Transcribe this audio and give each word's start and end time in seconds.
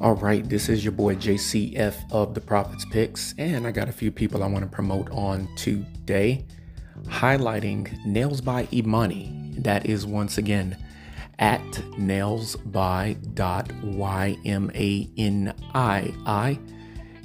All 0.00 0.14
right, 0.14 0.48
this 0.48 0.70
is 0.70 0.82
your 0.82 0.92
boy 0.92 1.16
JCF 1.16 2.10
of 2.10 2.32
the 2.32 2.40
Prophets 2.40 2.86
Picks, 2.86 3.34
and 3.36 3.66
I 3.66 3.70
got 3.70 3.86
a 3.86 3.92
few 3.92 4.10
people 4.10 4.42
I 4.42 4.46
want 4.46 4.64
to 4.64 4.70
promote 4.70 5.10
on 5.10 5.46
today, 5.56 6.46
highlighting 7.04 8.06
Nails 8.06 8.40
by 8.40 8.66
Imani. 8.72 9.52
That 9.58 9.84
is 9.84 10.06
once 10.06 10.38
again 10.38 10.78
at 11.38 11.60
nails 11.98 12.56
by 12.56 13.18
dot 13.34 13.70
y 13.82 14.38
m 14.46 14.70
a 14.74 15.06
n 15.18 15.52
i 15.74 16.14
i 16.24 16.58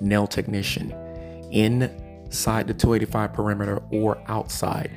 nail 0.02 0.28
technician 0.28 0.91
inside 1.52 2.68
the 2.68 2.73
285 2.73 3.34
perimeter 3.34 3.82
or 3.92 4.22
outside 4.28 4.92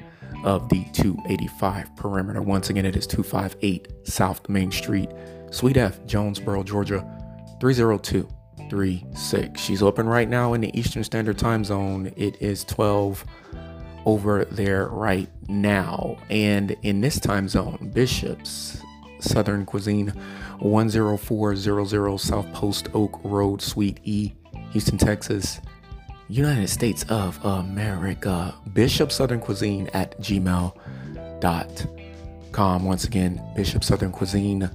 of 0.45 0.69
the 0.69 0.85
285 0.93 1.97
perimeter. 1.97 2.43
Once 2.43 2.71
again, 2.71 2.85
it 2.85 2.97
is 2.97 3.07
258 3.07 4.07
South 4.07 4.49
Main 4.49 4.71
Street, 4.71 5.11
Suite 5.51 5.77
F, 5.77 6.05
Jonesboro, 6.07 6.63
Georgia 6.63 7.05
30236. 7.61 9.61
She's 9.61 9.83
open 9.83 10.07
right 10.07 10.29
now 10.29 10.55
in 10.55 10.61
the 10.61 10.77
Eastern 10.79 11.05
Standard 11.05 11.39
Time 11.39 11.65
Zone. 11.65 12.13
It 12.17 12.41
is 12.43 12.65
12 12.65 13.25
over 14.07 14.45
there 14.47 14.89
right 14.89 15.29
now. 15.49 16.17
And 16.31 16.77
in 16.83 17.01
this 17.01 17.19
time 17.19 17.49
zone, 17.49 17.91
Bishop's 17.95 18.83
Southern 19.21 19.65
Cuisine 19.65 20.13
10400 20.61 22.19
South 22.19 22.53
Post 22.53 22.89
Oak 22.95 23.21
Road, 23.25 23.63
Suite 23.63 24.01
E, 24.05 24.35
Houston, 24.75 24.99
Texas, 24.99 25.61
United 26.29 26.69
States 26.69 27.05
of 27.09 27.43
America. 27.45 28.53
Bishop 28.73 29.13
Southern 29.13 29.39
Cuisine 29.41 29.89
at 29.95 30.21
gmail.com. 30.21 30.75
Once 32.85 33.05
again, 33.05 33.41
Bishop 33.55 33.85
Southern 33.85 34.11
Cuisine. 34.11 34.69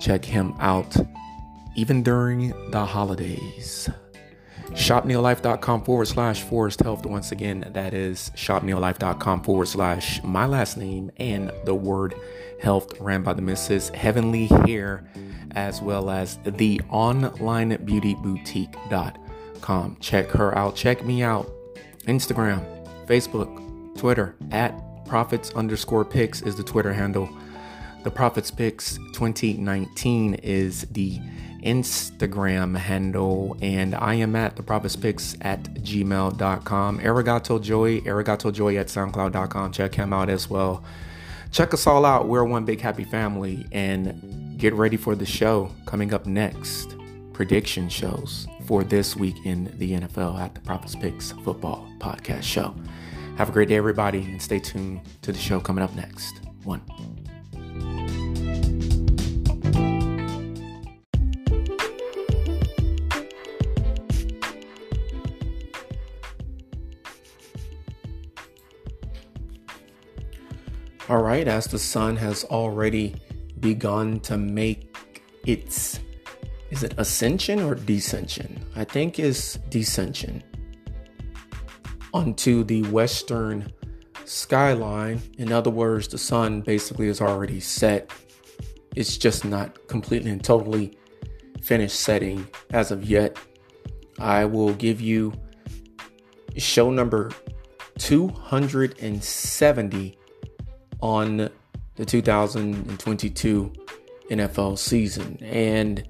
Check 0.00 0.22
him 0.22 0.54
out 0.60 0.94
even 1.74 2.02
during 2.02 2.52
the 2.70 2.84
holidays 2.84 3.88
shopneolife.com 4.72 5.82
forward 5.82 6.06
slash 6.06 6.42
forrest 6.42 6.82
health. 6.82 7.06
Once 7.06 7.32
again, 7.32 7.70
that 7.72 7.94
is 7.94 8.30
shopneolife.com 8.36 9.42
forward 9.42 9.66
slash 9.66 10.22
my 10.22 10.44
last 10.44 10.76
name 10.76 11.10
and 11.16 11.50
the 11.64 11.74
word 11.74 12.14
health 12.60 13.00
ran 13.00 13.22
by 13.22 13.32
the 13.32 13.40
Mrs. 13.40 13.94
Heavenly 13.94 14.46
Hair, 14.46 15.08
as 15.52 15.80
well 15.80 16.10
as 16.10 16.38
the 16.44 16.80
online 16.90 17.82
beauty 17.84 18.14
boutique.com. 18.14 19.27
Check 20.00 20.30
her 20.30 20.56
out. 20.56 20.76
Check 20.76 21.04
me 21.04 21.22
out. 21.22 21.50
Instagram, 22.06 22.64
Facebook, 23.06 23.96
Twitter 23.98 24.34
at 24.50 24.72
profits 25.04 25.50
underscore 25.52 26.04
picks 26.04 26.42
is 26.42 26.56
the 26.56 26.62
Twitter 26.62 26.92
handle. 26.92 27.28
The 28.04 28.10
Profits 28.10 28.50
Picks 28.50 28.96
2019 29.12 30.34
is 30.34 30.82
the 30.82 31.18
Instagram 31.64 32.76
handle, 32.76 33.56
and 33.60 33.94
I 33.94 34.14
am 34.14 34.36
at 34.36 34.56
the 34.56 34.62
Profits 34.62 34.96
Picks 34.96 35.36
at 35.40 35.62
gmail.com. 35.64 37.00
Arigato 37.00 37.60
Joy, 37.60 38.00
Arigato 38.00 38.52
Joy 38.52 38.76
at 38.76 38.86
soundcloud.com. 38.86 39.72
Check 39.72 39.94
him 39.94 40.12
out 40.12 40.30
as 40.30 40.48
well. 40.48 40.84
Check 41.50 41.74
us 41.74 41.86
all 41.86 42.04
out. 42.04 42.28
We're 42.28 42.44
one 42.44 42.64
big 42.64 42.80
happy 42.80 43.04
family, 43.04 43.66
and 43.72 44.58
get 44.58 44.74
ready 44.74 44.96
for 44.96 45.14
the 45.14 45.26
show 45.26 45.70
coming 45.86 46.14
up 46.14 46.26
next. 46.26 46.94
Prediction 47.32 47.88
shows 47.88 48.46
for 48.68 48.84
this 48.84 49.16
week 49.16 49.46
in 49.46 49.72
the 49.78 49.92
NFL 49.92 50.38
at 50.38 50.54
the 50.54 50.60
Prophets 50.60 50.94
Picks 50.94 51.32
Football 51.32 51.90
Podcast 51.98 52.42
Show. 52.42 52.74
Have 53.38 53.48
a 53.48 53.52
great 53.52 53.68
day, 53.68 53.76
everybody, 53.76 54.20
and 54.20 54.42
stay 54.42 54.58
tuned 54.58 55.00
to 55.22 55.32
the 55.32 55.38
show 55.38 55.58
coming 55.58 55.82
up 55.82 55.94
next. 55.96 56.42
One. 56.64 56.82
All 71.08 71.22
right, 71.22 71.48
as 71.48 71.64
the 71.68 71.78
sun 71.78 72.16
has 72.16 72.44
already 72.44 73.14
begun 73.60 74.20
to 74.20 74.36
make 74.36 75.22
its 75.46 76.00
is 76.70 76.82
it 76.82 76.94
ascension 76.98 77.62
or 77.62 77.74
descension? 77.74 78.60
I 78.76 78.84
think 78.84 79.18
it's 79.18 79.56
descension 79.70 80.42
onto 82.12 82.64
the 82.64 82.82
western 82.84 83.72
skyline. 84.24 85.20
In 85.38 85.52
other 85.52 85.70
words, 85.70 86.08
the 86.08 86.18
sun 86.18 86.60
basically 86.60 87.08
is 87.08 87.20
already 87.20 87.60
set. 87.60 88.10
It's 88.94 89.16
just 89.16 89.44
not 89.44 89.88
completely 89.88 90.30
and 90.30 90.42
totally 90.42 90.98
finished 91.62 92.00
setting 92.00 92.46
as 92.70 92.90
of 92.90 93.04
yet. 93.04 93.38
I 94.18 94.44
will 94.44 94.74
give 94.74 95.00
you 95.00 95.32
show 96.56 96.90
number 96.90 97.30
270 97.98 100.18
on 101.00 101.48
the 101.96 102.04
2022 102.04 103.72
NFL 104.30 104.78
season. 104.78 105.38
And 105.42 106.06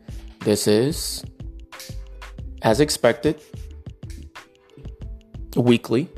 this 0.49 0.67
is, 0.67 1.23
as 2.63 2.81
expected, 2.81 3.39
weekly 5.55 6.09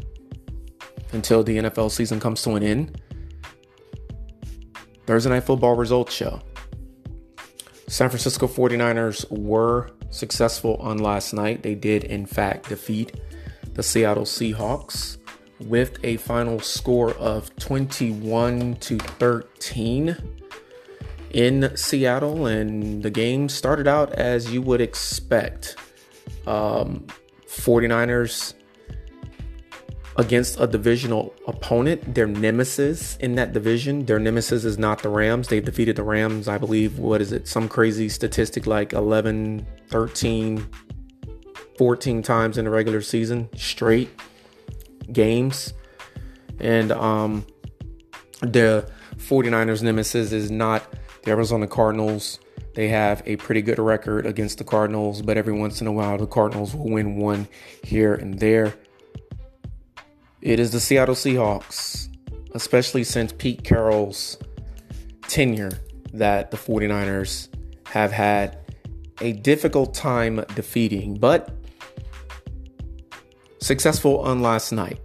until 1.11 1.43
the 1.43 1.57
NFL 1.59 1.91
season 1.91 2.21
comes 2.21 2.41
to 2.43 2.51
an 2.53 2.63
end. 2.63 3.03
Thursday 5.05 5.31
Night 5.31 5.43
Football 5.43 5.75
results 5.75 6.15
show. 6.15 6.41
San 7.89 8.09
Francisco 8.09 8.47
49ers 8.47 9.29
were 9.37 9.91
successful 10.11 10.77
on 10.77 10.99
last 10.99 11.33
night. 11.33 11.65
They 11.65 11.75
did, 11.75 12.05
in 12.05 12.25
fact, 12.25 12.69
defeat 12.69 13.21
the 13.75 13.83
Seattle 13.83 14.23
Seahawks 14.23 15.19
with 15.59 15.99
a 16.05 16.19
final 16.19 16.61
score 16.61 17.15
of 17.15 17.53
21 17.57 18.77
to 18.77 18.97
13 18.97 20.40
in 21.31 21.77
Seattle. 21.77 22.47
And 22.47 23.03
the 23.03 23.11
game 23.11 23.49
started 23.49 23.87
out 23.87 24.13
as 24.13 24.53
you 24.53 24.63
would 24.63 24.81
expect. 24.81 25.77
Um, 26.47 27.07
49ers 27.47 28.55
against 30.17 30.61
a 30.61 30.67
divisional 30.67 31.35
opponent, 31.47 32.15
their 32.15 32.27
nemesis 32.27 33.17
in 33.19 33.35
that 33.37 33.53
division. 33.53 34.05
Their 34.07 34.19
nemesis 34.19 34.65
is 34.65 34.79
not 34.79 35.03
the 35.03 35.09
Rams. 35.09 35.49
They've 35.49 35.65
defeated 35.65 35.97
the 35.97 36.03
Rams, 36.03 36.47
I 36.49 36.59
believe, 36.59 36.99
what 36.99 37.21
is 37.21 37.33
it? 37.33 37.49
Some 37.49 37.69
crazy 37.69 38.09
statistic 38.09 38.67
like 38.67 38.93
11, 38.93 39.67
13, 39.89 40.67
14 41.79 42.23
times 42.23 42.59
in 42.59 42.67
the 42.67 42.71
regular 42.71 43.01
season 43.01 43.49
straight 43.57 44.11
games. 45.13 45.73
And 46.59 46.93
um, 46.93 47.47
the 48.43 48.91
49ers 49.17 49.83
nemesis 49.83 50.33
is 50.33 50.51
not 50.51 50.85
the 51.23 51.31
Arizona 51.31 51.67
Cardinals. 51.67 52.39
They 52.75 52.89
have 52.89 53.23
a 53.27 53.37
pretty 53.37 53.63
good 53.63 53.79
record 53.79 54.27
against 54.27 54.59
the 54.59 54.65
Cardinals, 54.65 55.23
but 55.23 55.37
every 55.37 55.53
once 55.53 55.81
in 55.81 55.87
a 55.87 55.93
while, 55.93 56.19
the 56.19 56.27
Cardinals 56.27 56.75
will 56.75 56.91
win 56.91 57.17
one 57.17 57.49
here 57.83 58.15
and 58.15 58.39
there. 58.39 58.75
It 60.41 60.61
is 60.61 60.73
the 60.73 60.81
Seattle 60.81 61.15
Seahawks, 61.15 62.09
especially 62.55 63.05
since 63.05 63.33
Pete 63.33 63.65
Carroll's 63.65 64.39
tenure, 65.23 65.81
that 66.13 66.51
the 66.51 66.57
49ers 66.57 67.49
have 67.87 68.13
had 68.13 68.59
a 69.21 69.33
difficult 69.33 69.95
time 69.95 70.45
defeating. 70.55 71.19
But 71.19 71.51
successful 73.61 74.21
on 74.21 74.41
last 74.43 74.73
night 74.73 74.99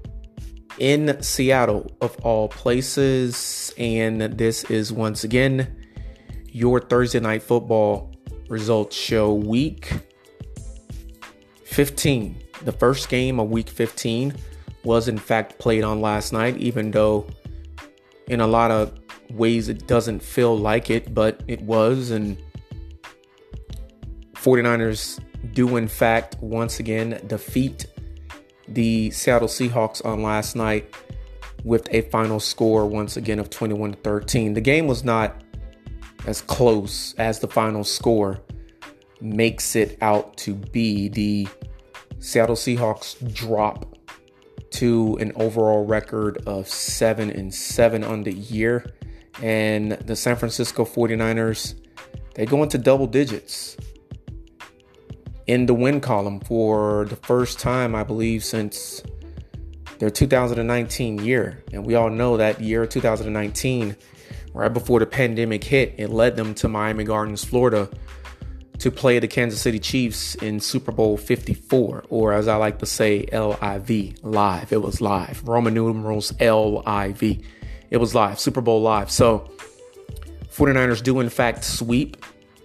in 0.80 1.22
Seattle, 1.22 1.96
of 2.02 2.18
all 2.24 2.48
places. 2.48 3.74
And 3.78 4.22
this 4.22 4.64
is 4.66 4.92
once 4.92 5.24
again 5.24 5.85
your 6.56 6.80
Thursday 6.80 7.19
night 7.19 7.44
football 7.44 8.10
results 8.48 8.96
show 8.96 9.34
week 9.34 9.92
15. 11.66 12.34
The 12.63 12.72
first 12.72 13.10
game 13.10 13.42
of 13.42 13.50
week 13.50 13.68
15 13.68 14.34
was, 14.86 15.10
in 15.10 15.18
fact, 15.18 15.60
played 15.60 15.84
on 15.84 16.00
last 16.00 16.31
night, 16.31 16.56
even 16.56 16.92
though 16.92 17.28
in 18.28 18.40
a 18.40 18.48
lot 18.48 18.72
of 18.72 18.98
ways 19.31 19.68
it 19.68 19.86
doesn't 19.86 20.22
feel 20.22 20.57
like 20.57 20.90
it, 20.90 21.13
but 21.13 21.44
it 21.50 21.60
was. 21.60 22.12
And 22.12 22.38
49ers 24.36 25.19
do, 25.51 25.75
in 25.75 25.90
fact, 25.90 26.38
once 26.40 26.80
again 26.80 27.22
defeat 27.28 27.86
the 28.69 29.12
Seattle 29.12 29.50
Seahawks 29.50 30.06
on 30.06 30.24
last 30.24 30.56
night 30.56 30.90
with 31.66 31.90
a 31.92 32.00
final 32.04 32.40
score 32.40 32.86
once 32.86 33.18
again 33.18 33.40
of 33.40 33.50
21 33.50 33.92
to 33.92 33.98
13. 33.98 34.54
The 34.54 34.62
game 34.62 34.88
was 34.88 35.04
not 35.04 35.42
as 36.25 36.42
close 36.42 37.13
as 37.18 37.39
the 37.39 37.48
final 37.48 37.83
score 37.83 38.42
makes 39.22 39.75
it 39.75 39.98
out 40.01 40.36
to 40.38 40.54
be. 40.54 41.07
The 41.07 41.48
Seattle 42.19 42.56
Seahawks 42.56 43.33
drop 43.33 43.98
to 44.72 45.18
an 45.22 45.31
overall 45.36 45.86
record 45.86 46.38
of 46.45 46.68
7 46.68 47.30
and 47.30 47.54
7 47.54 48.04
on 48.04 48.24
the 48.24 48.33
year 48.33 48.86
and 49.42 49.94
the 49.94 50.16
San 50.16 50.36
Francisco 50.36 50.83
49ers 50.83 51.75
they 52.36 52.45
go 52.45 52.62
into 52.63 52.77
double 52.77 53.07
digits 53.07 53.77
in 55.48 55.66
the 55.66 55.74
win 55.74 56.01
column 56.01 56.42
for 56.42 57.06
the 57.06 57.16
first 57.16 57.60
time 57.60 57.95
I 57.95 58.04
believe 58.04 58.44
since 58.44 59.01
their 60.00 60.10
2019 60.10 61.19
year. 61.19 61.63
And 61.72 61.86
we 61.86 61.95
all 61.95 62.10
know 62.10 62.38
that 62.38 62.60
year 62.60 62.86
2019 62.86 63.95
right 64.56 64.74
before 64.74 65.00
the 65.00 65.06
pandemic 65.06 65.63
hit, 65.63 65.94
it 65.98 66.10
led 66.10 66.38
them 66.38 66.56
to 66.56 66.69
Miami 66.69 67.04
Gardens, 67.04 67.44
Florida 67.44 67.90
to 68.80 68.92
play 68.92 69.19
the 69.19 69.28
Kansas 69.28 69.62
City 69.62 69.80
Chiefs 69.80 70.36
in 70.36 70.60
Super 70.60 70.92
Bowl 70.92 71.18
54, 71.18 72.06
or 72.10 72.34
as 72.34 72.48
I 72.48 72.56
like 72.56 72.80
to 72.80 72.86
say, 72.86 73.25
LIV, 73.31 74.24
live. 74.24 74.72
It 74.72 74.81
was 74.81 75.02
live. 75.02 75.48
Roman 75.48 75.74
numerals 75.74 76.34
LIV. 76.40 77.42
It 77.90 77.98
was 77.98 78.16
live, 78.16 78.40
Super 78.40 78.62
Bowl 78.62 78.81
live. 78.81 79.12
So 79.12 79.50
49ers 80.50 81.04
do, 81.04 81.19
in 81.19 81.30
fact, 81.30 81.63
sweep 81.63 82.18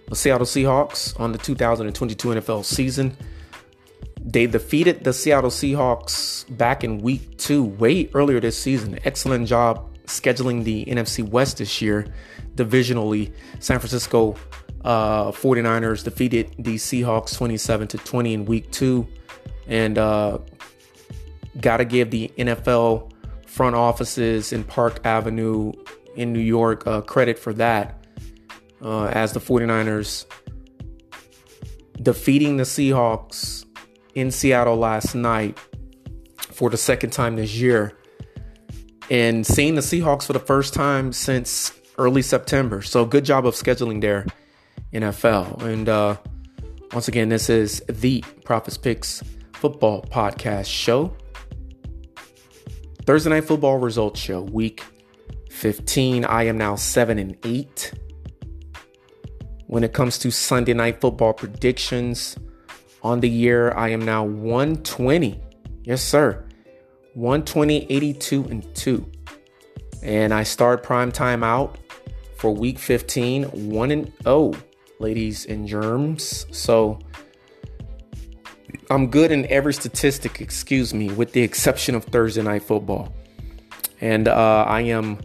the 0.07 0.15
Seattle 0.15 0.45
Seahawks 0.45 1.17
on 1.19 1.31
the 1.31 1.37
2022 1.37 2.27
NFL 2.29 2.65
season. 2.65 3.15
They 4.23 4.47
defeated 4.47 5.03
the 5.03 5.13
Seattle 5.13 5.49
Seahawks 5.49 6.45
back 6.57 6.83
in 6.83 6.99
week 6.99 7.37
two, 7.37 7.63
way 7.63 8.09
earlier 8.13 8.39
this 8.39 8.57
season. 8.57 8.99
Excellent 9.03 9.47
job 9.47 9.90
scheduling 10.11 10.63
the 10.63 10.85
NFC 10.85 11.27
West 11.27 11.57
this 11.57 11.81
year 11.81 12.13
divisionally. 12.55 13.33
San 13.59 13.79
Francisco 13.79 14.35
uh, 14.83 15.31
49ers 15.31 16.03
defeated 16.03 16.53
the 16.59 16.75
Seahawks 16.75 17.35
27 17.35 17.87
to 17.89 17.97
20 17.97 18.33
in 18.33 18.45
week 18.45 18.71
two. 18.71 19.07
And 19.67 19.97
uh, 19.97 20.39
got 21.59 21.77
to 21.77 21.85
give 21.85 22.11
the 22.11 22.31
NFL 22.37 23.11
front 23.45 23.75
offices 23.75 24.53
in 24.53 24.63
Park 24.63 24.99
Avenue 25.05 25.71
in 26.15 26.33
New 26.33 26.39
York 26.39 26.85
uh, 26.87 27.01
credit 27.01 27.37
for 27.39 27.53
that. 27.53 27.97
Uh, 28.81 29.05
as 29.05 29.31
the 29.31 29.39
49ers 29.39 30.25
defeating 32.01 32.57
the 32.57 32.63
Seahawks 32.63 33.63
in 34.15 34.31
Seattle 34.31 34.75
last 34.75 35.13
night 35.13 35.59
for 36.37 36.71
the 36.71 36.77
second 36.77 37.11
time 37.11 37.35
this 37.35 37.55
year 37.55 37.95
and 39.11 39.45
seeing 39.45 39.75
the 39.75 39.81
Seahawks 39.81 40.25
for 40.25 40.31
the 40.31 40.39
first 40.39 40.73
time 40.73 41.11
since 41.11 41.73
early 41.97 42.21
September. 42.21 42.81
So 42.81 43.03
good 43.03 43.25
job 43.25 43.45
of 43.45 43.55
scheduling 43.55 43.99
there, 43.99 44.25
NFL. 44.93 45.61
And 45.63 45.89
uh, 45.89 46.15
once 46.93 47.09
again, 47.09 47.27
this 47.27 47.49
is 47.49 47.81
the 47.89 48.23
Prophets 48.45 48.77
Picks 48.77 49.21
Football 49.51 50.03
Podcast 50.03 50.67
Show. 50.67 51.13
Thursday 53.05 53.31
Night 53.31 53.43
Football 53.43 53.79
Results 53.79 54.17
Show, 54.17 54.43
Week 54.43 54.81
15. 55.49 56.23
I 56.23 56.43
am 56.43 56.57
now 56.57 56.75
7 56.75 57.19
and 57.19 57.37
8. 57.43 57.93
When 59.67 59.83
it 59.83 59.91
comes 59.91 60.19
to 60.19 60.31
Sunday 60.31 60.73
Night 60.73 61.01
Football 61.01 61.33
predictions 61.33 62.37
on 63.03 63.19
the 63.19 63.29
year, 63.29 63.73
I 63.73 63.89
am 63.89 64.05
now 64.05 64.23
120. 64.23 65.37
Yes, 65.83 66.01
sir. 66.01 66.45
120, 67.13 67.91
82, 67.91 68.43
and 68.45 68.75
2. 68.75 69.11
And 70.03 70.33
I 70.33 70.43
start 70.43 70.83
prime 70.83 71.11
time 71.11 71.43
out 71.43 71.77
for 72.37 72.53
week 72.53 72.79
15, 72.79 73.69
1 73.69 73.91
and 73.91 74.13
0, 74.23 74.53
ladies 74.99 75.45
and 75.45 75.67
germs. 75.67 76.45
So 76.51 76.99
I'm 78.89 79.07
good 79.07 79.31
in 79.31 79.45
every 79.47 79.73
statistic, 79.73 80.41
excuse 80.41 80.93
me, 80.93 81.09
with 81.09 81.33
the 81.33 81.41
exception 81.41 81.95
of 81.95 82.05
Thursday 82.05 82.41
night 82.41 82.63
football. 82.63 83.13
And 83.99 84.27
uh, 84.27 84.65
I 84.67 84.81
am 84.81 85.19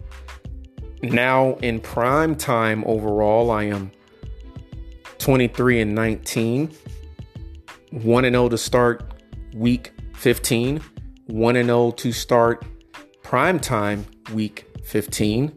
now 1.01 1.55
in 1.55 1.79
prime 1.79 2.35
time 2.35 2.83
overall. 2.85 3.51
I 3.51 3.63
am 3.63 3.91
23 5.17 5.81
and 5.81 5.95
19, 5.95 6.71
1 7.91 8.25
and 8.25 8.33
0 8.33 8.49
to 8.49 8.57
start 8.57 9.13
week 9.53 9.91
15, 10.13 10.81
1 11.27 11.55
and 11.55 11.67
0 11.67 11.91
to 11.91 12.11
start 12.11 12.65
prime 13.21 13.59
time 13.59 14.05
week 14.33 14.65
15. 14.83 15.53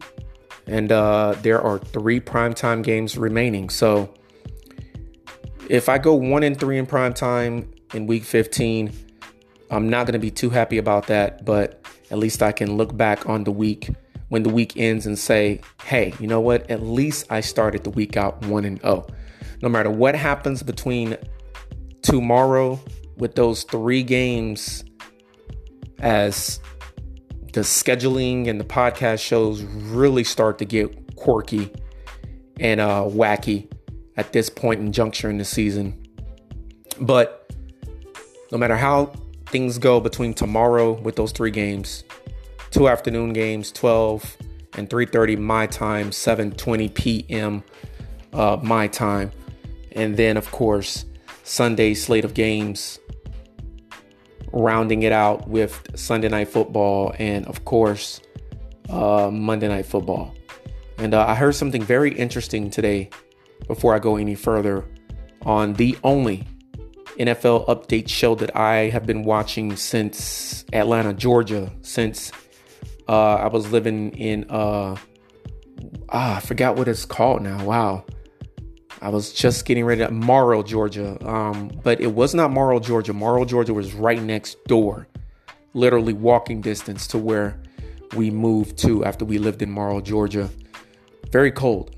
And 0.67 0.91
uh, 0.91 1.35
there 1.41 1.61
are 1.61 1.79
three 1.79 2.19
primetime 2.19 2.83
games 2.83 3.17
remaining. 3.17 3.69
So 3.69 4.13
if 5.69 5.89
I 5.89 5.97
go 5.97 6.13
1 6.13 6.43
and 6.43 6.59
3 6.59 6.77
in 6.77 6.85
prime 6.85 7.13
time 7.13 7.71
in 7.93 8.07
week 8.07 8.23
15, 8.23 8.91
I'm 9.69 9.89
not 9.89 10.05
going 10.05 10.13
to 10.13 10.19
be 10.19 10.31
too 10.31 10.49
happy 10.49 10.77
about 10.77 11.07
that, 11.07 11.45
but 11.45 11.85
at 12.11 12.17
least 12.17 12.43
I 12.43 12.51
can 12.51 12.75
look 12.75 12.95
back 12.95 13.27
on 13.27 13.45
the 13.45 13.51
week 13.51 13.89
when 14.27 14.43
the 14.43 14.49
week 14.49 14.75
ends 14.75 15.05
and 15.05 15.17
say, 15.17 15.61
hey, 15.83 16.13
you 16.19 16.27
know 16.27 16.41
what? 16.41 16.69
At 16.69 16.81
least 16.81 17.25
I 17.29 17.39
started 17.39 17.83
the 17.83 17.89
week 17.89 18.17
out 18.17 18.45
1 18.45 18.65
and 18.65 18.81
0. 18.81 19.07
No 19.61 19.69
matter 19.69 19.89
what 19.89 20.15
happens 20.15 20.63
between 20.63 21.17
tomorrow 22.01 22.79
with 23.15 23.35
those 23.35 23.63
three 23.63 24.03
games 24.03 24.83
as 26.01 26.59
the 27.53 27.61
scheduling 27.61 28.47
and 28.47 28.59
the 28.59 28.65
podcast 28.65 29.19
shows 29.19 29.63
really 29.63 30.23
start 30.23 30.57
to 30.57 30.65
get 30.65 31.15
quirky 31.15 31.71
and 32.59 32.79
uh, 32.79 33.03
wacky 33.07 33.71
at 34.17 34.33
this 34.33 34.49
point 34.49 34.79
in 34.79 34.91
juncture 34.91 35.29
in 35.29 35.37
the 35.37 35.45
season. 35.45 35.97
But 36.99 37.51
no 38.51 38.57
matter 38.57 38.75
how 38.75 39.13
things 39.47 39.77
go 39.77 39.99
between 39.99 40.33
tomorrow 40.33 40.93
with 40.93 41.15
those 41.15 41.31
three 41.31 41.51
games, 41.51 42.03
two 42.71 42.87
afternoon 42.87 43.33
games, 43.33 43.71
12 43.71 44.37
and 44.77 44.89
3:30 44.89 45.37
my 45.37 45.67
time, 45.67 46.11
7:20 46.11 46.93
p.m. 46.93 47.63
Uh, 48.33 48.57
my 48.61 48.87
time, 48.87 49.31
and 49.93 50.15
then 50.15 50.37
of 50.37 50.49
course 50.51 51.05
Sunday 51.43 51.93
slate 51.93 52.23
of 52.23 52.33
games 52.33 52.99
rounding 54.53 55.03
it 55.03 55.11
out 55.11 55.47
with 55.47 55.87
Sunday 55.95 56.29
night 56.29 56.49
football 56.49 57.13
and, 57.19 57.45
of 57.47 57.65
course, 57.65 58.21
uh, 58.89 59.29
Monday 59.31 59.67
night 59.67 59.85
football. 59.85 60.33
And 60.97 61.13
uh, 61.13 61.25
I 61.25 61.35
heard 61.35 61.55
something 61.55 61.81
very 61.81 62.13
interesting 62.13 62.69
today 62.69 63.09
before 63.67 63.95
I 63.95 63.99
go 63.99 64.17
any 64.17 64.35
further 64.35 64.85
on 65.43 65.73
the 65.73 65.97
only 66.03 66.47
NFL 67.17 67.67
update 67.67 68.07
show 68.07 68.35
that 68.35 68.55
I 68.55 68.89
have 68.89 69.05
been 69.05 69.23
watching 69.23 69.75
since 69.75 70.65
Atlanta, 70.73 71.13
Georgia, 71.13 71.71
since 71.81 72.31
uh, 73.07 73.35
I 73.35 73.47
was 73.47 73.71
living 73.71 74.11
in, 74.17 74.45
uh, 74.49 74.95
ah, 76.09 76.37
I 76.37 76.39
forgot 76.39 76.75
what 76.75 76.87
it's 76.87 77.05
called 77.05 77.41
now. 77.41 77.63
Wow. 77.65 78.05
I 79.01 79.09
was 79.09 79.33
just 79.33 79.65
getting 79.65 79.83
ready 79.83 80.05
to 80.05 80.11
Morrow, 80.11 80.61
Georgia. 80.61 81.17
Um, 81.27 81.71
but 81.83 81.99
it 81.99 82.13
was 82.13 82.35
not 82.35 82.51
Morrow, 82.51 82.79
Georgia. 82.79 83.13
Morrow, 83.13 83.45
Georgia 83.45 83.73
was 83.73 83.95
right 83.95 84.21
next 84.21 84.63
door, 84.65 85.07
literally 85.73 86.13
walking 86.13 86.61
distance 86.61 87.07
to 87.07 87.17
where 87.17 87.59
we 88.15 88.29
moved 88.29 88.77
to 88.79 89.03
after 89.03 89.25
we 89.25 89.39
lived 89.39 89.63
in 89.63 89.71
Morrow, 89.71 90.01
Georgia. 90.01 90.51
Very 91.31 91.51
cold. 91.51 91.95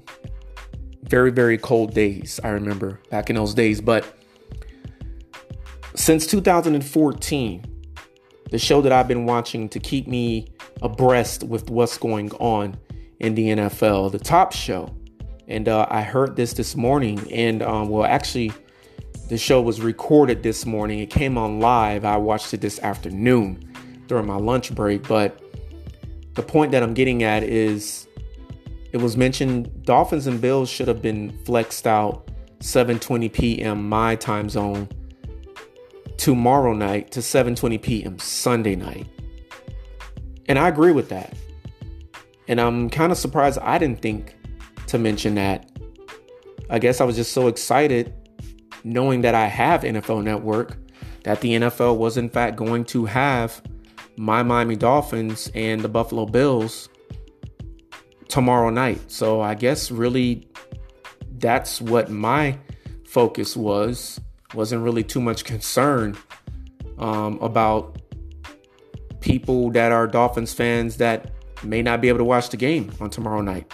Very, 1.03 1.29
very 1.29 1.57
cold 1.57 1.93
days, 1.93 2.39
I 2.41 2.49
remember 2.49 3.01
back 3.09 3.29
in 3.29 3.35
those 3.35 3.53
days. 3.53 3.81
But 3.81 4.05
since 5.95 6.25
2014, 6.25 7.65
the 8.49 8.57
show 8.57 8.81
that 8.81 8.93
I've 8.93 9.09
been 9.09 9.25
watching 9.25 9.67
to 9.69 9.79
keep 9.79 10.07
me 10.07 10.47
abreast 10.81 11.43
with 11.43 11.69
what's 11.69 11.97
going 11.97 12.31
on 12.33 12.77
in 13.19 13.35
the 13.35 13.49
NFL, 13.49 14.13
the 14.13 14.19
top 14.19 14.53
show 14.53 14.95
and 15.47 15.67
uh, 15.67 15.85
I 15.89 16.01
heard 16.01 16.35
this 16.35 16.53
this 16.53 16.75
morning, 16.75 17.31
and 17.31 17.61
um, 17.61 17.89
well, 17.89 18.05
actually, 18.05 18.53
the 19.29 19.37
show 19.37 19.61
was 19.61 19.81
recorded 19.81 20.43
this 20.43 20.65
morning. 20.65 20.99
It 20.99 21.09
came 21.09 21.37
on 21.37 21.59
live. 21.59 22.05
I 22.05 22.17
watched 22.17 22.53
it 22.53 22.61
this 22.61 22.79
afternoon 22.79 23.73
during 24.07 24.25
my 24.25 24.37
lunch 24.37 24.73
break. 24.73 25.07
But 25.07 25.41
the 26.35 26.43
point 26.43 26.71
that 26.71 26.83
I'm 26.83 26.93
getting 26.93 27.23
at 27.23 27.43
is 27.43 28.07
it 28.91 28.97
was 28.97 29.17
mentioned 29.17 29.83
Dolphins 29.85 30.27
and 30.27 30.39
Bills 30.39 30.69
should 30.69 30.87
have 30.87 31.01
been 31.01 31.37
flexed 31.45 31.87
out 31.87 32.29
7:20 32.59 33.31
p.m. 33.33 33.89
my 33.89 34.15
time 34.15 34.49
zone 34.49 34.87
tomorrow 36.17 36.73
night 36.73 37.11
to 37.11 37.19
7:20 37.19 37.81
p.m. 37.81 38.19
Sunday 38.19 38.75
night. 38.75 39.07
And 40.47 40.59
I 40.59 40.67
agree 40.67 40.91
with 40.91 41.09
that. 41.09 41.33
And 42.47 42.59
I'm 42.59 42.89
kind 42.89 43.11
of 43.11 43.17
surprised 43.17 43.57
I 43.59 43.77
didn't 43.77 44.01
think 44.01 44.35
to 44.93 44.99
mention 44.99 45.33
that. 45.35 45.71
I 46.69 46.77
guess 46.77 47.01
I 47.01 47.03
was 47.03 47.15
just 47.15 47.33
so 47.33 47.47
excited 47.47 48.13
knowing 48.83 49.21
that 49.21 49.33
I 49.33 49.47
have 49.47 49.81
NFL 49.81 50.23
Network 50.23 50.77
that 51.23 51.41
the 51.41 51.53
NFL 51.53 51.97
was 51.97 52.15
in 52.15 52.29
fact 52.29 52.57
going 52.57 52.85
to 52.85 53.05
have 53.05 53.61
my 54.17 54.43
Miami 54.43 54.75
Dolphins 54.75 55.49
and 55.55 55.81
the 55.81 55.89
Buffalo 55.89 56.27
Bills 56.27 56.89
tomorrow 58.27 58.69
night. 58.69 59.11
So 59.11 59.41
I 59.41 59.55
guess 59.55 59.89
really 59.89 60.47
that's 61.39 61.81
what 61.81 62.11
my 62.11 62.59
focus 63.07 63.57
was. 63.57 64.21
Wasn't 64.53 64.83
really 64.83 65.03
too 65.03 65.21
much 65.21 65.43
concern 65.43 66.15
um, 66.99 67.39
about 67.41 67.99
people 69.21 69.71
that 69.71 69.91
are 69.91 70.05
Dolphins 70.05 70.53
fans 70.53 70.97
that 70.97 71.31
may 71.63 71.81
not 71.81 71.99
be 71.99 72.09
able 72.09 72.19
to 72.19 72.25
watch 72.25 72.49
the 72.49 72.57
game 72.57 72.91
on 72.99 73.09
tomorrow 73.09 73.41
night. 73.41 73.71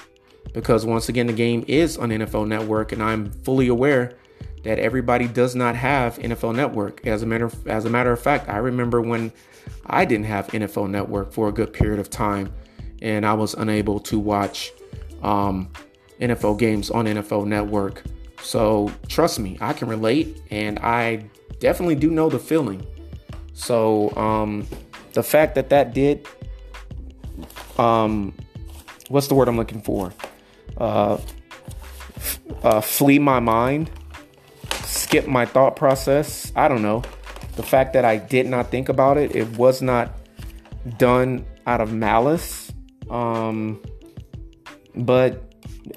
Because 0.53 0.85
once 0.85 1.09
again, 1.09 1.27
the 1.27 1.33
game 1.33 1.63
is 1.67 1.97
on 1.97 2.09
NFL 2.09 2.47
Network, 2.47 2.91
and 2.91 3.03
I'm 3.03 3.31
fully 3.31 3.67
aware 3.67 4.17
that 4.63 4.79
everybody 4.79 5.27
does 5.27 5.55
not 5.55 5.75
have 5.75 6.17
NFL 6.19 6.55
Network. 6.55 7.05
As 7.05 7.23
a 7.23 7.25
matter 7.25 7.45
of, 7.45 7.67
as 7.67 7.85
a 7.85 7.89
matter 7.89 8.11
of 8.11 8.19
fact, 8.19 8.49
I 8.49 8.57
remember 8.57 9.01
when 9.01 9.31
I 9.85 10.05
didn't 10.05 10.25
have 10.25 10.47
NFL 10.47 10.89
Network 10.89 11.31
for 11.31 11.47
a 11.47 11.51
good 11.51 11.73
period 11.73 11.99
of 11.99 12.09
time, 12.09 12.51
and 13.01 13.25
I 13.25 13.33
was 13.33 13.53
unable 13.53 13.99
to 14.01 14.19
watch 14.19 14.71
um, 15.23 15.69
NFL 16.19 16.59
games 16.59 16.89
on 16.89 17.05
NFL 17.05 17.45
Network. 17.45 18.03
So 18.41 18.91
trust 19.07 19.39
me, 19.39 19.57
I 19.61 19.73
can 19.73 19.87
relate, 19.87 20.41
and 20.49 20.79
I 20.79 21.25
definitely 21.59 21.95
do 21.95 22.09
know 22.09 22.29
the 22.29 22.39
feeling. 22.39 22.85
So 23.53 24.15
um, 24.15 24.67
the 25.13 25.23
fact 25.23 25.55
that 25.55 25.69
that 25.69 25.93
did, 25.93 26.27
um, 27.77 28.33
what's 29.09 29.27
the 29.27 29.35
word 29.35 29.47
I'm 29.47 29.57
looking 29.57 29.81
for? 29.81 30.13
Uh, 30.79 31.17
uh, 32.63 32.81
flee 32.81 33.19
my 33.19 33.39
mind, 33.39 33.89
skip 34.83 35.27
my 35.27 35.45
thought 35.45 35.75
process. 35.75 36.51
I 36.55 36.67
don't 36.67 36.81
know. 36.81 37.03
The 37.55 37.63
fact 37.63 37.93
that 37.93 38.05
I 38.05 38.17
did 38.17 38.47
not 38.47 38.71
think 38.71 38.89
about 38.89 39.17
it, 39.17 39.35
it 39.35 39.57
was 39.57 39.81
not 39.81 40.11
done 40.97 41.45
out 41.67 41.81
of 41.81 41.91
malice. 41.93 42.71
Um, 43.09 43.81
but 44.95 45.53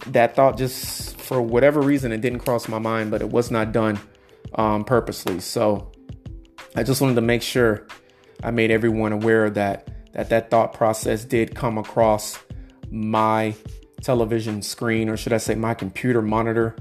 that 0.09 0.35
thought 0.35 0.57
just, 0.59 1.17
for 1.19 1.41
whatever 1.41 1.81
reason, 1.81 2.13
it 2.13 2.21
didn't 2.21 2.41
cross 2.41 2.69
my 2.69 2.79
mind, 2.79 3.11
but 3.11 3.21
it 3.21 3.31
was 3.31 3.51
not 3.51 3.73
done 3.73 4.01
um, 4.55 4.85
purposely. 4.85 5.41
So 5.41 5.93
I 6.75 6.83
just 6.83 7.01
wanted 7.01 7.17
to 7.17 7.21
make 7.21 7.43
sure 7.43 7.87
I 8.43 8.51
made 8.51 8.71
everyone 8.71 9.13
aware 9.13 9.51
that 9.51 9.89
that 10.13 10.29
that 10.29 10.51
thought 10.51 10.75
process 10.75 11.25
did 11.25 11.55
come 11.55 11.79
across 11.79 12.39
my 12.91 13.55
television 14.03 14.61
screen, 14.63 15.09
or 15.09 15.17
should 15.17 15.33
I 15.33 15.39
say, 15.39 15.55
my 15.55 15.75
computer 15.75 16.21
monitor 16.21 16.77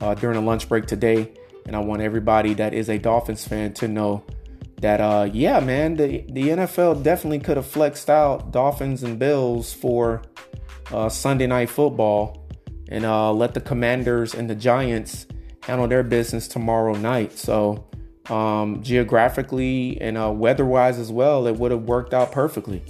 uh, 0.00 0.14
during 0.14 0.36
a 0.36 0.40
lunch 0.40 0.68
break 0.68 0.86
today. 0.86 1.32
And 1.66 1.74
I 1.74 1.80
want 1.80 2.02
everybody 2.02 2.54
that 2.54 2.74
is 2.74 2.88
a 2.88 2.98
Dolphins 2.98 3.46
fan 3.46 3.72
to 3.74 3.88
know 3.88 4.24
that, 4.80 5.00
uh, 5.00 5.28
yeah, 5.32 5.58
man, 5.58 5.96
the, 5.96 6.24
the 6.28 6.48
NFL 6.48 7.02
definitely 7.02 7.40
could 7.40 7.56
have 7.56 7.66
flexed 7.66 8.10
out 8.10 8.52
Dolphins 8.52 9.02
and 9.02 9.18
Bills 9.18 9.72
for 9.72 10.22
uh, 10.92 11.08
Sunday 11.08 11.46
night 11.46 11.70
football 11.70 12.46
and 12.88 13.04
uh, 13.04 13.32
let 13.32 13.54
the 13.54 13.60
Commanders 13.60 14.34
and 14.34 14.48
the 14.48 14.54
Giants 14.54 15.26
handle 15.62 15.88
their 15.88 16.04
business 16.04 16.46
tomorrow 16.46 16.94
night. 16.94 17.36
So, 17.36 17.88
um, 18.28 18.82
geographically 18.82 20.00
and 20.00 20.18
uh, 20.18 20.30
weather 20.30 20.64
wise 20.64 20.98
as 20.98 21.10
well, 21.10 21.46
it 21.46 21.56
would 21.56 21.70
have 21.70 21.82
worked 21.82 22.12
out 22.12 22.30
perfectly. 22.32 22.84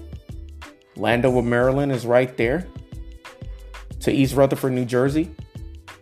Landover, 0.96 1.42
Maryland 1.42 1.92
is 1.92 2.04
right 2.04 2.36
there 2.36 2.66
to 4.06 4.12
East 4.12 4.36
Rutherford, 4.36 4.72
New 4.72 4.84
Jersey. 4.84 5.34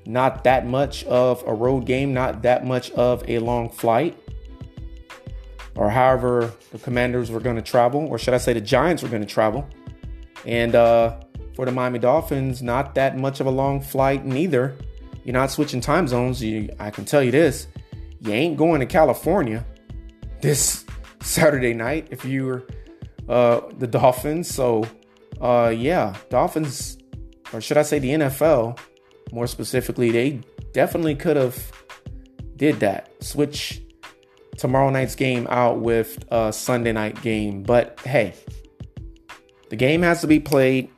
Not 0.05 0.45
that 0.45 0.67
much 0.67 1.05
of 1.05 1.43
a 1.47 1.55
road 1.55 1.87
game, 1.87 2.13
not 2.13 2.43
that 2.43 2.67
much 2.67 2.91
of 2.91 3.25
a 3.27 3.39
long 3.39 3.71
flight. 3.71 4.15
Or 5.75 5.89
however 5.89 6.53
the 6.71 6.79
commanders 6.79 7.31
were 7.31 7.41
going 7.41 7.57
to 7.57 7.63
travel, 7.63 8.07
or 8.07 8.19
should 8.19 8.35
I 8.35 8.39
say 8.39 8.53
the 8.53 8.61
Giants 8.61 9.03
were 9.03 9.09
going 9.09 9.23
to 9.23 9.29
travel. 9.29 9.67
And 10.45 10.75
uh, 10.75 11.17
for 11.57 11.65
the 11.65 11.73
Miami 11.73 11.99
Dolphins, 11.99 12.63
not 12.63 12.95
that 12.97 13.17
much 13.17 13.41
of 13.41 13.47
a 13.47 13.51
long 13.51 13.81
flight 13.81 14.27
neither. 14.27 14.77
You're 15.25 15.33
not 15.33 15.51
switching 15.51 15.81
time 15.81 16.07
zones. 16.07 16.43
You, 16.43 16.69
I 16.79 16.91
can 16.91 17.07
tell 17.07 17.23
you 17.23 17.31
this 17.31 17.69
you 18.21 18.33
ain't 18.33 18.59
going 18.59 18.81
to 18.81 18.87
California 18.87 19.65
this 20.43 20.85
Saturday 21.23 21.73
night 21.73 22.09
if 22.11 22.27
you're 22.27 22.65
uh, 23.31 23.63
the 23.79 23.87
Dolphins. 23.87 24.53
So, 24.53 24.87
uh, 25.41 25.73
yeah, 25.75 26.15
Dolphins, 26.29 26.99
or 27.55 27.61
should 27.61 27.79
I 27.79 27.83
say 27.83 28.01
the 28.01 28.11
NFL, 28.11 28.79
more 29.33 29.47
specifically, 29.47 30.11
they 30.11 30.41
definitely 30.73 31.15
could 31.15 31.37
have 31.37 31.73
did 32.57 32.81
that. 32.81 33.11
Switch 33.23 33.81
tomorrow 34.57 34.91
night's 34.91 35.15
game 35.15 35.47
out 35.49 35.79
with 35.79 36.25
a 36.31 36.53
Sunday 36.53 36.93
night 36.93 37.21
game. 37.23 37.63
But 37.63 38.01
hey, 38.01 38.35
the 39.71 39.77
game 39.77 40.03
has 40.03 40.21
to 40.23 40.27
be 40.27 40.41
played, 40.41 40.91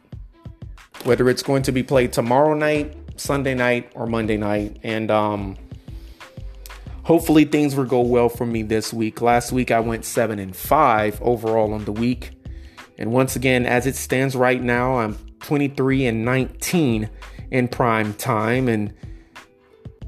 whether 1.04 1.28
it's 1.28 1.42
going 1.42 1.62
to 1.64 1.72
be 1.72 1.82
played 1.82 2.12
tomorrow 2.12 2.54
night, 2.54 2.96
Sunday 3.16 3.54
night, 3.54 3.92
or 3.94 4.06
Monday 4.06 4.36
night. 4.36 4.78
And 4.82 5.10
um, 5.10 5.56
hopefully 7.02 7.44
things 7.44 7.76
will 7.76 7.84
go 7.84 8.00
well 8.00 8.28
for 8.28 8.46
me 8.46 8.62
this 8.62 8.92
week. 8.92 9.20
Last 9.20 9.52
week 9.52 9.70
I 9.70 9.80
went 9.80 10.04
seven 10.04 10.38
and 10.38 10.56
five 10.56 11.20
overall 11.22 11.74
on 11.74 11.84
the 11.84 11.92
week. 11.92 12.32
And 12.98 13.12
once 13.12 13.36
again, 13.36 13.66
as 13.66 13.86
it 13.86 13.94
stands 13.94 14.34
right 14.34 14.62
now, 14.62 14.98
I'm 14.98 15.18
23 15.46 16.06
and 16.06 16.24
19 16.24 17.08
in 17.52 17.68
prime 17.68 18.12
time. 18.14 18.68
And 18.68 18.92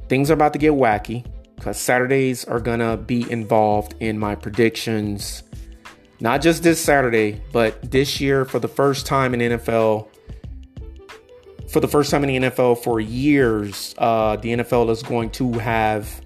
things 0.08 0.30
are 0.30 0.34
about 0.34 0.52
to 0.54 0.58
get 0.58 0.72
wacky 0.72 1.24
because 1.54 1.78
Saturdays 1.78 2.44
are 2.44 2.58
going 2.58 2.80
to 2.80 2.96
be 2.96 3.30
involved 3.30 3.94
in 4.00 4.18
my 4.18 4.34
predictions. 4.34 5.44
Not 6.20 6.42
just 6.42 6.64
this 6.64 6.80
Saturday, 6.80 7.40
but 7.52 7.88
this 7.88 8.20
year 8.20 8.44
for 8.44 8.58
the 8.58 8.66
first 8.66 9.06
time 9.06 9.32
in 9.32 9.40
NFL. 9.40 10.08
For 11.68 11.80
the 11.80 11.88
first 11.88 12.10
time 12.10 12.24
in 12.24 12.42
the 12.42 12.48
NFL 12.48 12.82
for 12.82 12.98
years, 12.98 13.94
uh, 13.98 14.36
the 14.36 14.48
NFL 14.48 14.90
is 14.90 15.02
going 15.02 15.30
to 15.30 15.52
have 15.52 16.20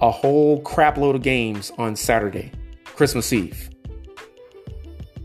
a 0.00 0.10
whole 0.10 0.62
crap 0.62 0.96
load 0.96 1.14
of 1.14 1.22
games 1.22 1.70
on 1.78 1.94
Saturday, 1.94 2.50
Christmas 2.84 3.32
Eve. 3.32 3.70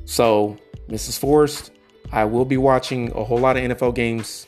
So, 0.06 0.58
Mrs. 0.90 1.18
Forrest, 1.18 1.72
I 2.12 2.26
will 2.26 2.46
be 2.46 2.58
watching 2.58 3.12
a 3.12 3.24
whole 3.24 3.38
lot 3.38 3.58
of 3.58 3.64
NFL 3.64 3.96
games 3.96 4.48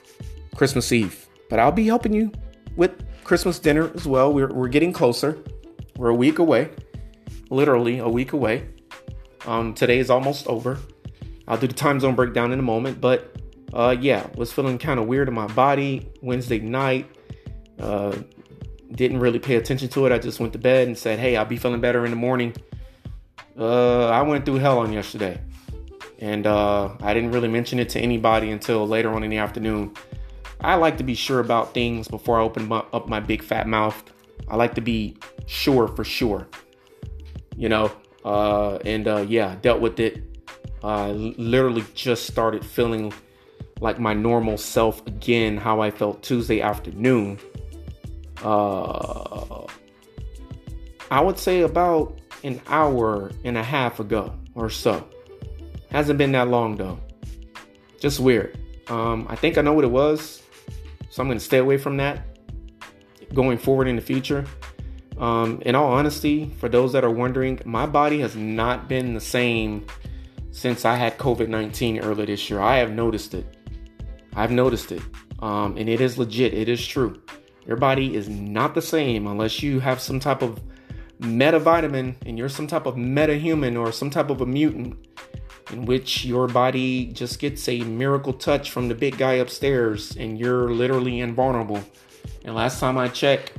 Christmas 0.56 0.92
Eve, 0.92 1.28
but 1.50 1.60
I'll 1.60 1.72
be 1.72 1.86
helping 1.86 2.14
you 2.14 2.32
with 2.76 3.04
Christmas 3.24 3.60
dinner 3.60 3.92
as 3.96 4.08
well. 4.08 4.34
We're, 4.34 4.52
we're 4.52 4.68
getting 4.68 4.94
closer. 4.94 5.38
We're 5.96 6.10
a 6.10 6.16
week 6.16 6.40
away, 6.40 6.70
literally 7.50 8.00
a 8.00 8.10
week 8.10 8.34
away. 8.34 8.68
Um, 9.46 9.74
today 9.74 10.00
is 10.00 10.10
almost 10.10 10.48
over. 10.48 10.80
I'll 11.48 11.58
do 11.58 11.68
the 11.68 11.74
time 11.74 12.00
zone 12.00 12.16
breakdown 12.16 12.52
in 12.52 12.60
a 12.60 12.64
moment, 12.64 13.02
but 13.02 13.36
uh, 13.74 13.96
yeah, 14.00 14.28
was 14.36 14.52
feeling 14.52 14.78
kind 14.78 15.00
of 15.00 15.08
weird 15.08 15.28
in 15.28 15.34
my 15.34 15.48
body 15.48 16.10
Wednesday 16.22 16.60
night. 16.60 17.10
Uh, 17.80 18.16
didn't 18.92 19.20
really 19.20 19.40
pay 19.40 19.56
attention 19.56 19.88
to 19.90 20.06
it. 20.06 20.12
I 20.12 20.20
just 20.20 20.40
went 20.40 20.54
to 20.54 20.60
bed 20.60 20.88
and 20.88 20.98
said, 20.98 21.20
"Hey, 21.20 21.36
I'll 21.38 21.46
be 21.46 21.58
feeling 21.58 21.82
better 21.82 22.06
in 22.06 22.12
the 22.12 22.18
morning." 22.18 22.56
Uh, 23.58 24.08
I 24.08 24.22
went 24.22 24.46
through 24.46 24.56
hell 24.56 24.80
on 24.80 24.92
yesterday, 24.94 25.40
and 26.22 26.48
uh, 26.48 26.90
I 27.02 27.14
didn't 27.14 27.32
really 27.32 27.48
mention 27.48 27.80
it 27.80 27.90
to 27.90 28.00
anybody 28.00 28.52
until 28.52 28.88
later 28.88 29.12
on 29.14 29.24
in 29.24 29.30
the 29.30 29.38
afternoon. 29.38 29.94
I 30.62 30.76
like 30.76 30.98
to 31.00 31.04
be 31.04 31.16
sure 31.16 31.40
about 31.40 31.74
things 31.74 32.08
before 32.08 32.40
I 32.40 32.44
open 32.44 32.68
my, 32.68 32.84
up 32.94 33.10
my 33.10 33.20
big 33.20 33.44
fat 33.44 33.68
mouth. 33.68 34.02
I 34.48 34.56
like 34.56 34.76
to 34.76 34.82
be 34.82 35.18
sure 35.48 35.88
for 35.88 36.04
sure, 36.04 36.48
you 37.58 37.68
know. 37.68 37.92
Uh, 38.24 38.76
and 38.86 39.08
uh, 39.08 39.26
yeah, 39.28 39.56
dealt 39.62 39.82
with 39.82 40.00
it. 40.00 40.24
I 40.84 41.10
uh, 41.10 41.14
literally 41.14 41.84
just 41.96 42.28
started 42.28 42.64
feeling 42.64 43.12
like 43.80 44.00
my 44.00 44.14
normal 44.14 44.58
self 44.58 45.06
again, 45.08 45.58
how 45.58 45.82
I 45.82 45.90
felt 45.92 46.22
Tuesday 46.24 46.62
afternoon 46.62 47.40
uh, 48.44 49.66
I 51.10 51.22
would 51.22 51.38
say 51.38 51.62
about 51.62 52.20
an 52.44 52.62
hour 52.68 53.32
and 53.44 53.58
a 53.58 53.64
half 53.64 54.00
ago 54.00 54.34
or 54.56 54.70
so. 54.70 55.08
Hasn't 55.92 56.18
been 56.18 56.32
that 56.32 56.48
long 56.48 56.78
though. 56.78 57.00
Just 58.00 58.20
weird. 58.20 58.58
Um, 58.88 59.28
I 59.30 59.36
think 59.36 59.58
I 59.58 59.62
know 59.62 59.74
what 59.74 59.84
it 59.84 59.92
was, 59.92 60.42
so 61.10 61.22
I'm 61.22 61.30
to 61.30 61.40
stay 61.40 61.60
away 61.60 61.78
from 61.78 61.98
that 61.98 62.26
going 63.34 63.58
forward 63.58 63.88
in 63.88 63.96
the 63.96 64.02
future. 64.02 64.46
Um, 65.18 65.62
in 65.66 65.76
all 65.76 65.92
honesty, 65.92 66.52
for 66.60 66.68
those 66.68 66.94
that 66.94 67.04
are 67.04 67.12
wondering, 67.12 67.62
my 67.64 67.86
body 67.86 68.20
has 68.22 68.36
not 68.36 68.90
been 68.90 69.14
the 69.14 69.22
same 69.22 69.86
since 70.52 70.84
I 70.84 70.96
had 70.96 71.18
COVID 71.18 71.48
19 71.48 72.00
earlier 72.00 72.26
this 72.26 72.50
year. 72.50 72.60
I 72.60 72.78
have 72.78 72.92
noticed 72.92 73.34
it. 73.34 73.46
I've 74.36 74.52
noticed 74.52 74.92
it. 74.92 75.02
Um, 75.40 75.78
and 75.78 75.90
it 75.90 76.02
is 76.02 76.18
legit, 76.18 76.54
it 76.54 76.70
is 76.70 76.86
true. 76.86 77.22
Your 77.68 77.78
body 77.78 78.16
is 78.16 78.30
not 78.30 78.74
the 78.74 78.82
same 78.82 79.28
unless 79.28 79.62
you 79.62 79.80
have 79.80 80.00
some 80.02 80.20
type 80.20 80.42
of 80.42 80.62
meta 81.20 81.60
vitamin 81.60 82.16
and 82.26 82.38
you're 82.38 82.50
some 82.50 82.68
type 82.68 82.86
of 82.86 82.98
meta 82.98 83.36
human 83.36 83.78
or 83.78 83.92
some 83.92 84.10
type 84.10 84.30
of 84.30 84.42
a 84.42 84.46
mutant 84.46 84.98
in 85.72 85.86
which 85.86 86.26
your 86.26 86.48
body 86.48 87.06
just 87.06 87.40
gets 87.40 87.68
a 87.70 87.82
miracle 87.82 88.34
touch 88.34 88.72
from 88.72 88.88
the 88.88 88.96
big 88.96 89.18
guy 89.18 89.34
upstairs 89.34 90.16
and 90.18 90.38
you're 90.38 90.72
literally 90.72 91.20
invulnerable. 91.20 91.82
And 92.46 92.56
last 92.56 92.80
time 92.80 92.98
I 92.98 93.08
checked, 93.08 93.54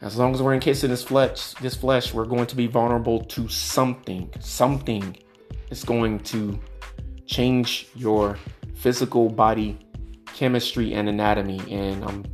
as 0.00 0.16
long 0.16 0.34
as 0.34 0.42
we're 0.42 0.54
encased 0.54 0.82
this 0.82 1.02
flesh, 1.02 1.54
this 1.54 1.74
flesh, 1.74 2.14
we're 2.14 2.24
going 2.24 2.46
to 2.46 2.56
be 2.56 2.66
vulnerable 2.66 3.24
to 3.24 3.48
something. 3.48 4.30
Something 4.38 5.16
is 5.70 5.82
going 5.82 6.20
to 6.20 6.58
change 7.26 7.88
your 7.94 8.38
physical 8.74 9.28
body 9.28 9.78
chemistry 10.26 10.94
and 10.94 11.08
anatomy. 11.08 11.60
And 11.72 12.04
I'm 12.04 12.24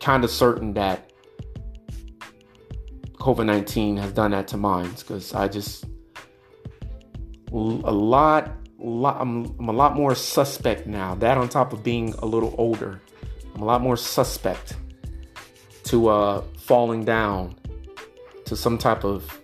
kind 0.00 0.24
of 0.24 0.30
certain 0.30 0.74
that 0.74 1.12
COVID 3.14 3.46
19 3.46 3.96
has 3.98 4.12
done 4.12 4.32
that 4.32 4.48
to 4.48 4.56
mine 4.56 4.90
because 4.98 5.34
I 5.34 5.46
just, 5.46 5.84
a 7.56 7.92
lot, 7.92 8.50
lot 8.78 9.20
I'm, 9.20 9.46
I'm 9.58 9.68
a 9.68 9.72
lot 9.72 9.96
more 9.96 10.14
suspect 10.14 10.86
now. 10.86 11.14
That 11.14 11.38
on 11.38 11.48
top 11.48 11.72
of 11.72 11.82
being 11.82 12.14
a 12.14 12.26
little 12.26 12.54
older, 12.58 13.00
I'm 13.54 13.62
a 13.62 13.64
lot 13.64 13.80
more 13.80 13.96
suspect 13.96 14.76
to 15.84 16.08
uh, 16.08 16.42
falling 16.58 17.04
down 17.04 17.56
to 18.44 18.56
some 18.56 18.76
type 18.76 19.04
of 19.04 19.40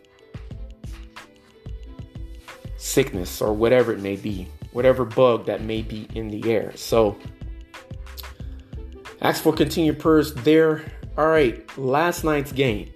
sickness 2.77 3.41
or 3.41 3.53
whatever 3.53 3.93
it 3.93 4.01
may 4.01 4.17
be, 4.17 4.49
whatever 4.73 5.05
bug 5.05 5.47
that 5.47 5.63
may 5.63 5.83
be 5.83 6.09
in 6.15 6.29
the 6.29 6.53
air. 6.53 6.73
So, 6.77 7.17
ask 9.21 9.43
for 9.43 9.53
continued 9.53 9.99
prayers 9.99 10.35
there. 10.35 10.85
All 11.17 11.29
right, 11.29 11.67
last 11.79 12.25
night's 12.25 12.53
game 12.53 12.91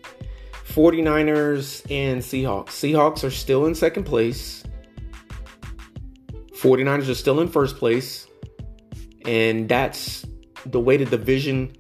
49ers 0.69 1.91
and 1.91 2.21
Seahawks. 2.21 2.69
Seahawks 2.69 3.25
are 3.25 3.31
still 3.31 3.67
in 3.67 3.75
second 3.75 4.05
place. 4.05 4.63
49ers 6.57 7.09
are 7.11 7.15
still 7.15 7.41
in 7.41 7.49
first 7.49 7.77
place. 7.77 8.27
And 9.25 9.69
that's 9.69 10.25
the 10.65 10.81
way 10.81 10.97
the 10.97 11.05
division 11.05 11.77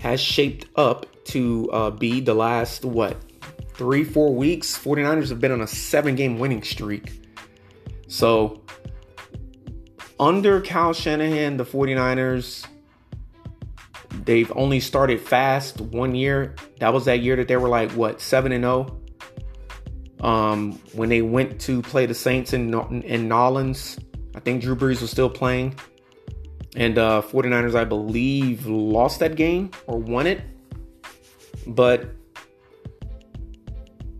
has 0.00 0.20
shaped 0.20 0.66
up 0.76 1.06
to 1.26 1.70
uh, 1.72 1.90
be 1.90 2.20
the 2.20 2.34
last, 2.34 2.84
what, 2.84 3.16
three, 3.74 4.04
four 4.04 4.34
weeks? 4.34 4.78
49ers 4.78 5.28
have 5.28 5.40
been 5.40 5.52
on 5.52 5.60
a 5.60 5.66
seven 5.66 6.14
game 6.14 6.38
winning 6.38 6.62
streak. 6.62 7.22
So, 8.08 8.62
under 10.18 10.60
Kyle 10.60 10.92
Shanahan, 10.92 11.56
the 11.56 11.64
49ers, 11.64 12.66
they've 14.24 14.50
only 14.54 14.80
started 14.80 15.20
fast 15.20 15.80
one 15.80 16.14
year. 16.14 16.54
That 16.78 16.94
was 16.94 17.04
that 17.06 17.20
year 17.20 17.36
that 17.36 17.48
they 17.48 17.56
were 17.56 17.68
like, 17.68 17.90
what, 17.92 18.20
7 18.20 18.52
and 18.52 18.62
0? 18.62 19.00
Um, 20.20 20.80
when 20.92 21.08
they 21.08 21.22
went 21.22 21.60
to 21.62 21.82
play 21.82 22.06
the 22.06 22.14
Saints 22.14 22.52
in, 22.52 22.72
in 23.02 23.28
Nolans, 23.28 23.98
I 24.34 24.40
think 24.40 24.62
Drew 24.62 24.76
Brees 24.76 25.00
was 25.00 25.10
still 25.10 25.30
playing. 25.30 25.74
And 26.74 26.98
uh, 26.98 27.22
49ers, 27.22 27.74
I 27.74 27.84
believe, 27.84 28.66
lost 28.66 29.20
that 29.20 29.36
game 29.36 29.70
or 29.86 29.98
won 29.98 30.26
it. 30.26 30.42
But 31.66 32.10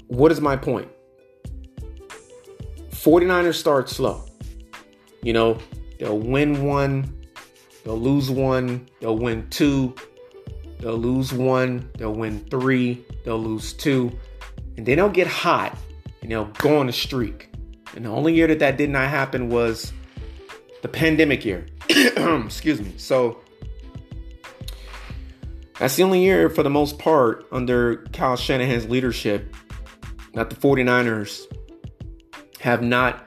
what 0.08 0.32
is 0.32 0.40
my 0.40 0.56
point? 0.56 0.88
49ers 2.90 3.54
start 3.54 3.88
slow. 3.88 4.24
You 5.22 5.32
know, 5.32 5.58
they'll 5.98 6.18
win 6.18 6.64
one, 6.64 7.26
they'll 7.84 7.98
lose 7.98 8.30
one, 8.30 8.88
they'll 9.00 9.18
win 9.18 9.48
two, 9.50 9.94
they'll 10.78 10.96
lose 10.96 11.32
one, 11.32 11.90
they'll 11.98 12.14
win 12.14 12.44
three, 12.50 13.04
they'll 13.24 13.38
lose 13.38 13.72
two, 13.72 14.16
and 14.76 14.86
then 14.86 14.96
they'll 14.96 15.08
get 15.08 15.26
hot 15.26 15.76
and 16.26 16.32
they'll 16.32 16.46
go 16.58 16.80
on 16.80 16.88
a 16.88 16.92
streak. 16.92 17.50
And 17.94 18.04
the 18.04 18.08
only 18.08 18.34
year 18.34 18.48
that 18.48 18.58
that 18.58 18.76
did 18.76 18.90
not 18.90 19.08
happen 19.08 19.48
was 19.48 19.92
the 20.82 20.88
pandemic 20.88 21.44
year. 21.44 21.66
Excuse 21.88 22.80
me. 22.80 22.92
So 22.96 23.38
that's 25.78 25.94
the 25.94 26.02
only 26.02 26.24
year, 26.24 26.50
for 26.50 26.64
the 26.64 26.70
most 26.70 26.98
part, 26.98 27.46
under 27.52 27.98
Kyle 28.12 28.36
Shanahan's 28.36 28.88
leadership, 28.88 29.54
that 30.34 30.50
the 30.50 30.56
49ers 30.56 31.44
have 32.58 32.82
not 32.82 33.24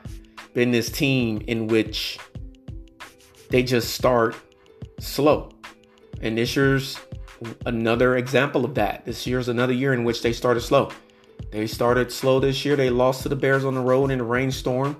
been 0.53 0.71
this 0.71 0.89
team 0.91 1.41
in 1.47 1.67
which 1.67 2.19
they 3.49 3.63
just 3.63 3.93
start 3.93 4.35
slow. 4.99 5.51
And 6.21 6.37
this 6.37 6.53
year's 6.53 6.99
another 7.65 8.17
example 8.17 8.65
of 8.65 8.75
that. 8.75 9.05
This 9.05 9.25
year's 9.25 9.47
another 9.47 9.71
year 9.71 9.93
in 9.93 10.03
which 10.03 10.21
they 10.21 10.33
started 10.33 10.59
slow. 10.59 10.91
They 11.51 11.65
started 11.67 12.11
slow 12.11 12.39
this 12.39 12.63
year. 12.63 12.75
They 12.75 12.89
lost 12.89 13.23
to 13.23 13.29
the 13.29 13.35
Bears 13.35 13.65
on 13.65 13.73
the 13.73 13.81
road 13.81 14.11
in 14.11 14.19
a 14.19 14.23
rainstorm. 14.23 14.97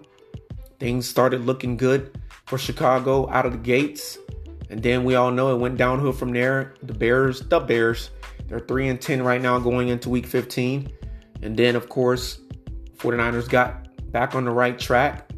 Things 0.80 1.08
started 1.08 1.46
looking 1.46 1.78
good 1.78 2.18
for 2.46 2.58
Chicago 2.58 3.30
out 3.30 3.46
of 3.46 3.52
the 3.52 3.58
gates. 3.58 4.18
And 4.70 4.82
then 4.82 5.04
we 5.04 5.16
all 5.16 5.32
know 5.32 5.54
it 5.54 5.60
went 5.60 5.78
downhill 5.78 6.12
from 6.12 6.32
there. 6.32 6.74
The 6.84 6.94
Bears, 6.94 7.42
the 7.42 7.60
Bears, 7.60 8.12
they're 8.48 8.60
3 8.60 8.90
and 8.90 9.02
10 9.02 9.22
right 9.22 9.42
now 9.42 9.60
going 9.60 9.90
into 9.90 10.10
week 10.10 10.26
15. 10.26 10.92
And 11.42 11.56
then 11.56 11.76
of 11.76 11.90
course, 11.90 12.40
49ers 12.98 13.48
got 13.48 13.88
back 14.12 14.36
on 14.36 14.46
the 14.46 14.52
right 14.52 14.78
track. 14.78 15.30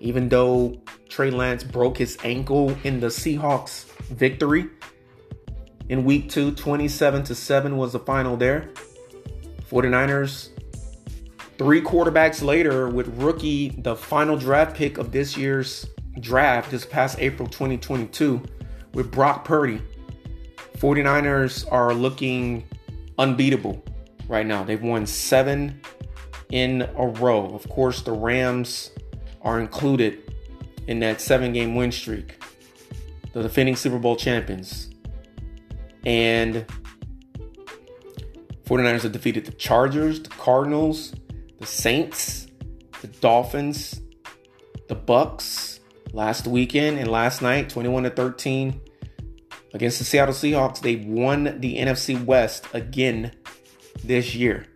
Even 0.00 0.28
though 0.28 0.82
Trey 1.08 1.30
Lance 1.30 1.62
broke 1.62 1.96
his 1.96 2.18
ankle 2.24 2.76
in 2.82 2.98
the 2.98 3.06
Seahawks 3.06 3.84
victory 4.06 4.68
in 5.88 6.04
week 6.04 6.28
two, 6.28 6.52
27 6.52 7.22
to 7.24 7.34
7 7.34 7.76
was 7.76 7.92
the 7.92 8.00
final 8.00 8.36
there. 8.36 8.70
49ers, 9.72 10.50
three 11.56 11.80
quarterbacks 11.80 12.44
later, 12.44 12.90
with 12.90 13.08
rookie, 13.16 13.70
the 13.70 13.96
final 13.96 14.36
draft 14.36 14.76
pick 14.76 14.98
of 14.98 15.12
this 15.12 15.34
year's 15.34 15.86
draft 16.20 16.70
this 16.70 16.84
past 16.84 17.18
April 17.18 17.48
2022, 17.48 18.42
with 18.92 19.10
Brock 19.10 19.46
Purdy. 19.46 19.80
49ers 20.76 21.64
are 21.72 21.94
looking 21.94 22.68
unbeatable 23.18 23.82
right 24.28 24.44
now. 24.44 24.62
They've 24.62 24.82
won 24.82 25.06
seven 25.06 25.80
in 26.50 26.82
a 26.82 27.06
row. 27.06 27.46
Of 27.54 27.66
course, 27.70 28.02
the 28.02 28.12
Rams 28.12 28.90
are 29.40 29.58
included 29.58 30.34
in 30.86 31.00
that 31.00 31.20
seven 31.22 31.54
game 31.54 31.74
win 31.74 31.92
streak, 31.92 32.42
the 33.32 33.42
defending 33.42 33.76
Super 33.76 33.98
Bowl 33.98 34.16
champions. 34.16 34.90
And 36.04 36.66
49ers 38.72 39.02
have 39.02 39.12
defeated 39.12 39.44
the 39.44 39.52
Chargers, 39.52 40.22
the 40.22 40.30
Cardinals, 40.30 41.12
the 41.60 41.66
Saints, 41.66 42.46
the 43.02 43.06
Dolphins, 43.06 44.00
the 44.88 44.94
Bucks 44.94 45.80
last 46.14 46.46
weekend 46.46 46.98
and 46.98 47.10
last 47.10 47.42
night, 47.42 47.68
21 47.68 48.04
to 48.04 48.10
13 48.10 48.80
against 49.74 49.98
the 49.98 50.06
Seattle 50.06 50.32
Seahawks. 50.32 50.80
They 50.80 50.96
won 50.96 51.60
the 51.60 51.76
NFC 51.76 52.24
West 52.24 52.66
again 52.72 53.32
this 54.02 54.34
year. 54.34 54.66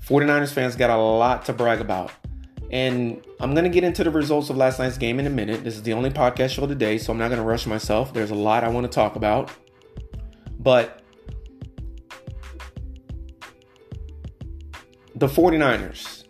49ers 0.00 0.52
fans 0.52 0.74
got 0.74 0.90
a 0.90 0.96
lot 0.96 1.44
to 1.44 1.52
brag 1.52 1.80
about. 1.80 2.10
And 2.72 3.24
I'm 3.38 3.54
going 3.54 3.62
to 3.62 3.70
get 3.70 3.84
into 3.84 4.02
the 4.02 4.10
results 4.10 4.50
of 4.50 4.56
last 4.56 4.80
night's 4.80 4.98
game 4.98 5.20
in 5.20 5.28
a 5.28 5.30
minute. 5.30 5.62
This 5.62 5.76
is 5.76 5.84
the 5.84 5.92
only 5.92 6.10
podcast 6.10 6.50
show 6.50 6.66
today, 6.66 6.98
so 6.98 7.12
I'm 7.12 7.18
not 7.18 7.28
going 7.28 7.40
to 7.40 7.46
rush 7.46 7.68
myself. 7.68 8.12
There's 8.12 8.32
a 8.32 8.34
lot 8.34 8.64
I 8.64 8.68
want 8.68 8.90
to 8.90 8.92
talk 8.92 9.14
about. 9.14 9.52
But 10.58 10.99
the 15.20 15.26
49ers, 15.26 16.24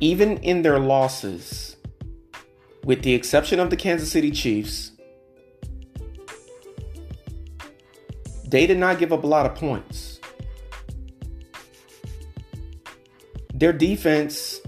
even 0.00 0.38
in 0.38 0.62
their 0.62 0.80
losses, 0.80 1.76
with 2.82 3.02
the 3.02 3.14
exception 3.14 3.60
of 3.60 3.70
the 3.70 3.76
Kansas 3.76 4.10
City 4.10 4.32
Chiefs, 4.32 4.90
they 8.48 8.66
did 8.66 8.76
not 8.76 8.98
give 8.98 9.12
up 9.12 9.22
a 9.22 9.26
lot 9.26 9.46
of 9.46 9.54
points. 9.54 10.18
Their 13.54 13.72
defense, 13.72 14.60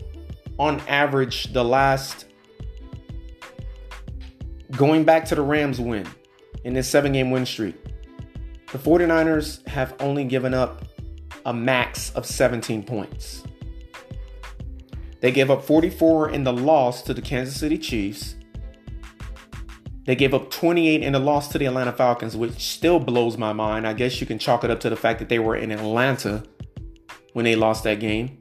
on 0.56 0.78
average, 0.86 1.52
the 1.52 1.64
last 1.64 2.26
going 4.76 5.02
back 5.02 5.24
to 5.24 5.34
the 5.34 5.42
Rams 5.42 5.80
win 5.80 6.06
in 6.62 6.72
this 6.72 6.88
seven 6.88 7.10
game 7.10 7.32
win 7.32 7.46
streak, 7.46 7.74
the 8.70 8.78
49ers 8.78 9.66
have 9.66 9.92
only 9.98 10.22
given 10.22 10.54
up 10.54 10.85
a 11.46 11.54
max 11.54 12.10
of 12.10 12.26
17 12.26 12.82
points. 12.82 13.42
They 15.20 15.32
gave 15.32 15.50
up 15.50 15.64
44 15.64 16.28
in 16.30 16.44
the 16.44 16.52
loss 16.52 17.00
to 17.02 17.14
the 17.14 17.22
Kansas 17.22 17.58
City 17.58 17.78
Chiefs. 17.78 18.34
They 20.04 20.14
gave 20.14 20.34
up 20.34 20.50
28 20.50 21.02
in 21.02 21.14
the 21.14 21.18
loss 21.18 21.48
to 21.48 21.58
the 21.58 21.64
Atlanta 21.64 21.92
Falcons, 21.92 22.36
which 22.36 22.52
still 22.52 23.00
blows 23.00 23.38
my 23.38 23.54
mind. 23.54 23.86
I 23.86 23.94
guess 23.94 24.20
you 24.20 24.26
can 24.26 24.38
chalk 24.38 24.62
it 24.62 24.70
up 24.70 24.80
to 24.80 24.90
the 24.90 24.96
fact 24.96 25.20
that 25.20 25.30
they 25.30 25.38
were 25.38 25.56
in 25.56 25.72
Atlanta 25.72 26.44
when 27.32 27.46
they 27.46 27.56
lost 27.56 27.82
that 27.84 27.98
game 27.98 28.38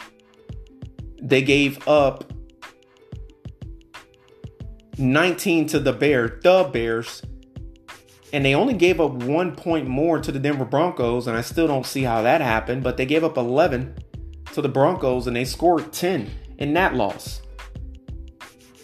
they 1.26 1.42
gave 1.42 1.86
up 1.88 2.32
19 4.98 5.68
to 5.68 5.80
the 5.80 5.92
Bears, 5.92 6.44
the 6.44 6.70
Bears, 6.72 7.22
and 8.36 8.44
they 8.44 8.54
only 8.54 8.74
gave 8.74 9.00
up 9.00 9.14
one 9.14 9.56
point 9.56 9.88
more 9.88 10.20
to 10.20 10.30
the 10.30 10.40
Denver 10.40 10.66
Broncos, 10.66 11.26
and 11.26 11.38
I 11.38 11.42
still 11.42 11.68
don't 11.68 11.86
see 11.86 12.04
how 12.04 12.22
that 12.24 12.42
happened, 12.42 12.84
but 12.84 12.98
they 12.98 13.06
gave 13.06 13.24
up 13.24 13.38
11 13.38 13.96
to 14.52 14.62
the 14.62 14.68
Broncos 14.68 15.26
and 15.26 15.34
they 15.34 15.46
scored 15.46 15.94
10 15.94 16.30
in 16.58 16.74
that 16.74 16.96
loss. 16.96 17.42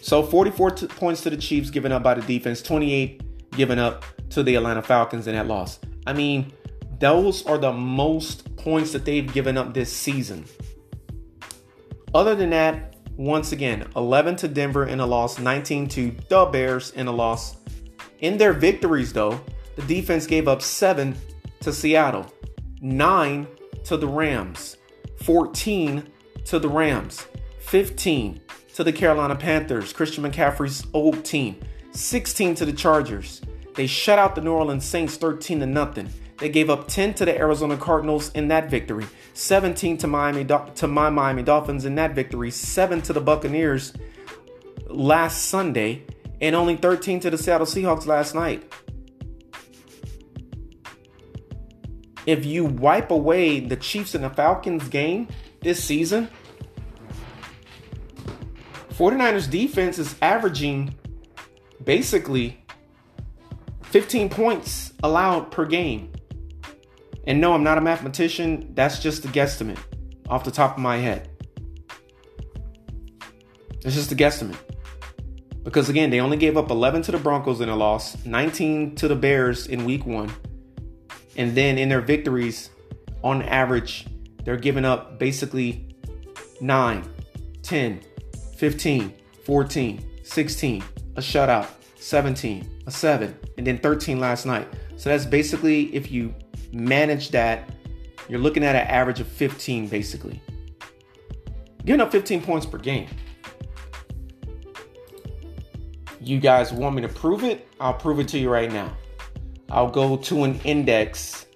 So 0.00 0.22
44 0.22 0.70
t- 0.70 0.86
points 0.86 1.20
to 1.24 1.30
the 1.30 1.36
Chiefs 1.36 1.68
given 1.68 1.92
up 1.92 2.02
by 2.02 2.14
the 2.14 2.22
defense, 2.22 2.62
28 2.62 3.50
given 3.50 3.78
up 3.78 4.06
to 4.30 4.42
the 4.42 4.54
Atlanta 4.54 4.80
Falcons 4.80 5.26
in 5.26 5.34
that 5.34 5.48
loss. 5.48 5.78
I 6.06 6.14
mean, 6.14 6.54
those 6.98 7.44
are 7.44 7.58
the 7.58 7.74
most 7.74 8.56
points 8.56 8.92
that 8.92 9.04
they've 9.04 9.30
given 9.34 9.58
up 9.58 9.74
this 9.74 9.92
season. 9.92 10.46
Other 12.14 12.34
than 12.34 12.48
that, 12.50 12.96
once 13.18 13.52
again, 13.52 13.86
11 13.96 14.36
to 14.36 14.48
Denver 14.48 14.86
in 14.86 14.98
a 14.98 15.06
loss, 15.06 15.38
19 15.38 15.88
to 15.88 16.16
the 16.30 16.46
Bears 16.46 16.92
in 16.92 17.06
a 17.06 17.12
loss. 17.12 17.56
In 18.22 18.38
their 18.38 18.52
victories, 18.52 19.12
though, 19.12 19.40
the 19.74 19.82
defense 19.82 20.26
gave 20.28 20.46
up 20.46 20.62
7 20.62 21.16
to 21.60 21.72
Seattle, 21.72 22.32
9 22.80 23.46
to 23.84 23.96
the 23.96 24.06
Rams, 24.06 24.76
14 25.24 26.08
to 26.44 26.58
the 26.60 26.68
Rams, 26.68 27.26
15 27.58 28.40
to 28.74 28.84
the 28.84 28.92
Carolina 28.92 29.34
Panthers, 29.34 29.92
Christian 29.92 30.22
McCaffrey's 30.22 30.86
old 30.94 31.24
team, 31.24 31.56
16 31.90 32.54
to 32.54 32.64
the 32.64 32.72
Chargers. 32.72 33.42
They 33.74 33.88
shut 33.88 34.20
out 34.20 34.36
the 34.36 34.40
New 34.40 34.52
Orleans 34.52 34.84
Saints 34.84 35.16
13 35.16 35.58
to 35.58 35.66
nothing. 35.66 36.08
They 36.38 36.48
gave 36.48 36.70
up 36.70 36.86
10 36.86 37.14
to 37.14 37.24
the 37.24 37.36
Arizona 37.36 37.76
Cardinals 37.76 38.30
in 38.32 38.46
that 38.48 38.70
victory, 38.70 39.06
17 39.34 39.98
to 39.98 40.06
Miami 40.06 40.44
to 40.76 40.86
my 40.86 41.10
Miami 41.10 41.42
Dolphins 41.42 41.84
in 41.86 41.96
that 41.96 42.14
victory, 42.14 42.52
7 42.52 43.02
to 43.02 43.12
the 43.12 43.20
Buccaneers 43.20 43.92
last 44.86 45.46
Sunday, 45.46 46.04
and 46.42 46.56
only 46.56 46.76
13 46.76 47.20
to 47.20 47.30
the 47.30 47.38
Seattle 47.38 47.66
Seahawks 47.66 48.04
last 48.04 48.34
night. 48.34 48.70
If 52.26 52.44
you 52.44 52.64
wipe 52.64 53.10
away 53.10 53.60
the 53.60 53.76
Chiefs 53.76 54.14
and 54.14 54.22
the 54.22 54.30
Falcons 54.30 54.88
game 54.88 55.28
this 55.60 55.82
season, 55.82 56.28
49ers 58.90 59.48
defense 59.50 59.98
is 59.98 60.14
averaging 60.20 60.94
basically 61.84 62.64
15 63.84 64.28
points 64.28 64.92
allowed 65.02 65.50
per 65.50 65.64
game. 65.64 66.12
And 67.26 67.40
no, 67.40 67.54
I'm 67.54 67.62
not 67.62 67.78
a 67.78 67.80
mathematician. 67.80 68.72
That's 68.74 68.98
just 68.98 69.24
a 69.24 69.28
guesstimate 69.28 69.78
off 70.28 70.44
the 70.44 70.50
top 70.50 70.76
of 70.76 70.82
my 70.82 70.96
head. 70.96 71.30
It's 73.84 73.94
just 73.94 74.12
a 74.12 74.16
guesstimate. 74.16 74.71
Because 75.62 75.88
again, 75.88 76.10
they 76.10 76.20
only 76.20 76.36
gave 76.36 76.56
up 76.56 76.70
11 76.70 77.02
to 77.02 77.12
the 77.12 77.18
Broncos 77.18 77.60
in 77.60 77.68
a 77.68 77.76
loss, 77.76 78.24
19 78.24 78.96
to 78.96 79.08
the 79.08 79.14
Bears 79.14 79.66
in 79.66 79.84
week 79.84 80.04
one. 80.04 80.32
And 81.36 81.54
then 81.54 81.78
in 81.78 81.88
their 81.88 82.00
victories, 82.00 82.70
on 83.22 83.42
average, 83.42 84.06
they're 84.44 84.56
giving 84.56 84.84
up 84.84 85.18
basically 85.18 85.96
9, 86.60 87.04
10, 87.62 88.00
15, 88.56 89.14
14, 89.44 90.04
16, 90.22 90.84
a 91.16 91.20
shutout, 91.20 91.68
17, 91.96 92.82
a 92.86 92.90
7, 92.90 93.36
and 93.56 93.66
then 93.66 93.78
13 93.78 94.18
last 94.18 94.46
night. 94.46 94.68
So 94.96 95.10
that's 95.10 95.24
basically 95.24 95.94
if 95.94 96.10
you 96.10 96.34
manage 96.72 97.30
that, 97.30 97.70
you're 98.28 98.40
looking 98.40 98.64
at 98.64 98.74
an 98.74 98.86
average 98.86 99.20
of 99.20 99.28
15 99.28 99.88
basically. 99.88 100.40
Giving 101.84 102.00
up 102.00 102.12
15 102.12 102.42
points 102.42 102.66
per 102.66 102.78
game. 102.78 103.08
You 106.24 106.38
guys 106.38 106.72
want 106.72 106.94
me 106.94 107.02
to 107.02 107.08
prove 107.08 107.42
it? 107.42 107.66
I'll 107.80 107.94
prove 107.94 108.20
it 108.20 108.28
to 108.28 108.38
you 108.38 108.48
right 108.48 108.70
now. 108.70 108.96
I'll 109.70 109.90
go 109.90 110.16
to 110.16 110.44
an 110.44 110.60
index 110.60 111.46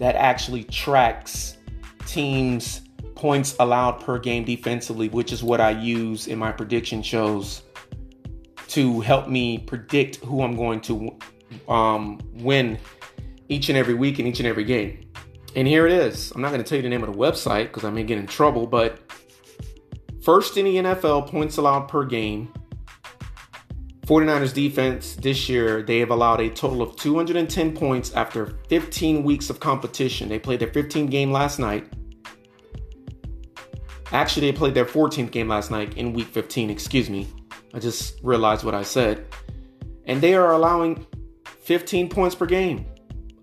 that 0.00 0.16
actually 0.16 0.64
tracks 0.64 1.58
teams' 2.06 2.80
points 3.14 3.54
allowed 3.60 4.00
per 4.00 4.18
game 4.18 4.44
defensively, 4.44 5.08
which 5.10 5.32
is 5.32 5.44
what 5.44 5.60
I 5.60 5.70
use 5.70 6.26
in 6.26 6.40
my 6.40 6.50
prediction 6.50 7.02
shows 7.02 7.62
to 8.68 9.00
help 9.00 9.28
me 9.28 9.58
predict 9.58 10.16
who 10.16 10.42
I'm 10.42 10.56
going 10.56 10.80
to 10.82 11.16
um, 11.68 12.18
win 12.34 12.78
each 13.48 13.68
and 13.68 13.78
every 13.78 13.94
week 13.94 14.18
in 14.18 14.26
each 14.26 14.40
and 14.40 14.48
every 14.48 14.64
game. 14.64 15.08
And 15.54 15.68
here 15.68 15.86
it 15.86 15.92
is. 15.92 16.32
I'm 16.32 16.40
not 16.40 16.50
going 16.50 16.62
to 16.62 16.68
tell 16.68 16.76
you 16.76 16.82
the 16.82 16.88
name 16.88 17.04
of 17.04 17.12
the 17.12 17.18
website 17.18 17.68
because 17.68 17.84
I 17.84 17.90
may 17.90 18.02
get 18.02 18.18
in 18.18 18.26
trouble, 18.26 18.66
but 18.66 19.00
first 20.20 20.56
in 20.56 20.64
the 20.64 20.76
NFL 20.76 21.28
points 21.28 21.58
allowed 21.58 21.86
per 21.86 22.04
game 22.04 22.52
49ers 24.06 24.54
defense 24.54 25.16
this 25.16 25.48
year, 25.48 25.82
they 25.82 25.98
have 25.98 26.10
allowed 26.10 26.40
a 26.40 26.48
total 26.48 26.80
of 26.80 26.94
210 26.94 27.74
points 27.74 28.12
after 28.12 28.56
15 28.68 29.24
weeks 29.24 29.50
of 29.50 29.58
competition. 29.58 30.28
They 30.28 30.38
played 30.38 30.60
their 30.60 30.68
15th 30.68 31.10
game 31.10 31.32
last 31.32 31.58
night. 31.58 31.92
Actually, 34.12 34.52
they 34.52 34.56
played 34.56 34.74
their 34.74 34.84
14th 34.84 35.32
game 35.32 35.48
last 35.48 35.72
night 35.72 35.96
in 35.96 36.12
week 36.12 36.28
15, 36.28 36.70
excuse 36.70 37.10
me. 37.10 37.26
I 37.74 37.80
just 37.80 38.20
realized 38.22 38.62
what 38.62 38.76
I 38.76 38.82
said. 38.82 39.26
And 40.04 40.20
they 40.20 40.34
are 40.34 40.52
allowing 40.52 41.04
15 41.62 42.08
points 42.08 42.36
per 42.36 42.46
game. 42.46 42.86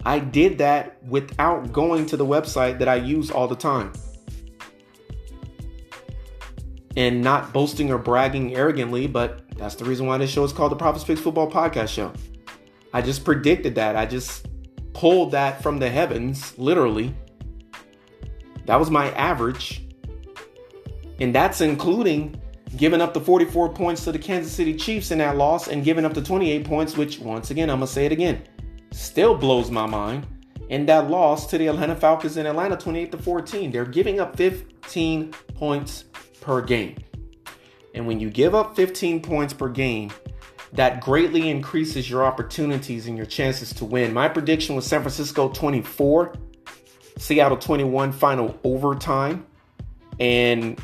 I 0.06 0.20
did 0.20 0.58
that 0.60 1.04
without 1.04 1.74
going 1.74 2.06
to 2.06 2.16
the 2.16 2.26
website 2.26 2.80
that 2.80 2.88
I 2.88 2.96
use 2.96 3.30
all 3.30 3.50
the 3.50 3.56
time. 3.56 3.92
And 6.96 7.22
not 7.22 7.52
boasting 7.52 7.92
or 7.92 7.98
bragging 7.98 8.56
arrogantly, 8.56 9.08
but 9.08 9.43
that's 9.58 9.76
the 9.76 9.86
reason 9.86 10.06
why 10.06 10.18
this 10.18 10.30
show 10.30 10.44
is 10.44 10.54
called 10.54 10.72
the 10.72 10.76
Prophet's 10.76 11.04
Picks 11.04 11.22
Football 11.22 11.50
Podcast 11.52 11.90
Show. 11.90 12.12
I 12.94 13.02
just 13.02 13.26
predicted 13.26 13.76
that. 13.76 13.96
I 13.96 14.06
just 14.06 14.48
pulled 14.94 15.32
that 15.32 15.62
from 15.62 15.80
the 15.80 15.90
heavens, 15.90 16.58
literally. 16.58 17.16
That 18.66 18.80
was 18.80 18.90
my 18.90 19.12
average. 19.12 19.86
And 21.20 21.34
that's 21.34 21.62
including 21.62 22.40
giving 22.78 23.02
up 23.02 23.14
the 23.14 23.22
44 23.22 23.74
points 23.74 24.04
to 24.06 24.12
the 24.12 24.20
Kansas 24.20 24.52
City 24.52 24.76
Chiefs 24.76 25.12
in 25.12 25.20
that 25.20 25.38
loss 25.38 25.68
and 25.68 25.84
giving 25.84 26.06
up 26.06 26.14
the 26.14 26.22
28 26.22 26.66
points, 26.66 26.98
which, 26.98 27.20
once 27.20 27.52
again, 27.52 27.70
I'm 27.70 27.80
going 27.80 27.88
to 27.88 27.94
say 27.94 28.06
it 28.06 28.12
again, 28.12 28.44
still 28.92 29.36
blows 29.36 29.70
my 29.70 29.86
mind. 29.86 30.28
And 30.70 30.88
that 30.90 31.10
loss 31.10 31.46
to 31.48 31.58
the 31.58 31.68
Atlanta 31.68 31.96
Falcons 31.96 32.38
in 32.38 32.46
Atlanta, 32.46 32.76
28 32.78 33.12
to 33.12 33.18
14, 33.18 33.72
they're 33.72 33.86
giving 33.86 34.20
up 34.20 34.36
15 34.38 35.32
points 35.56 36.06
per 36.42 36.62
game. 36.62 36.96
And 37.94 38.08
when 38.08 38.20
you 38.20 38.30
give 38.30 38.56
up 38.56 38.76
15 38.76 39.22
points 39.22 39.54
per 39.54 39.70
game, 39.70 40.12
that 40.74 41.02
greatly 41.02 41.50
increases 41.50 42.10
your 42.10 42.26
opportunities 42.26 43.08
and 43.08 43.16
your 43.16 43.28
chances 43.28 43.74
to 43.74 43.86
win. 43.86 44.14
My 44.14 44.28
prediction 44.28 44.76
was 44.76 44.86
San 44.86 45.02
Francisco 45.02 45.50
24, 45.50 46.34
Seattle 47.18 47.58
21 47.58 48.12
final 48.12 48.60
overtime. 48.64 49.46
And 50.20 50.82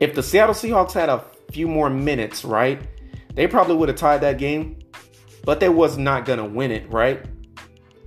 if 0.00 0.14
the 0.14 0.22
Seattle 0.22 0.54
Seahawks 0.54 0.92
had 0.92 1.10
a 1.10 1.24
few 1.52 1.68
more 1.68 1.90
minutes, 1.90 2.44
right, 2.44 2.80
they 3.34 3.46
probably 3.46 3.76
would 3.76 3.90
have 3.90 3.98
tied 3.98 4.22
that 4.22 4.38
game, 4.38 4.78
but 5.44 5.60
they 5.60 5.68
was 5.68 5.98
not 5.98 6.24
going 6.24 6.38
to 6.38 6.44
win 6.44 6.70
it, 6.70 6.90
right? 6.90 7.24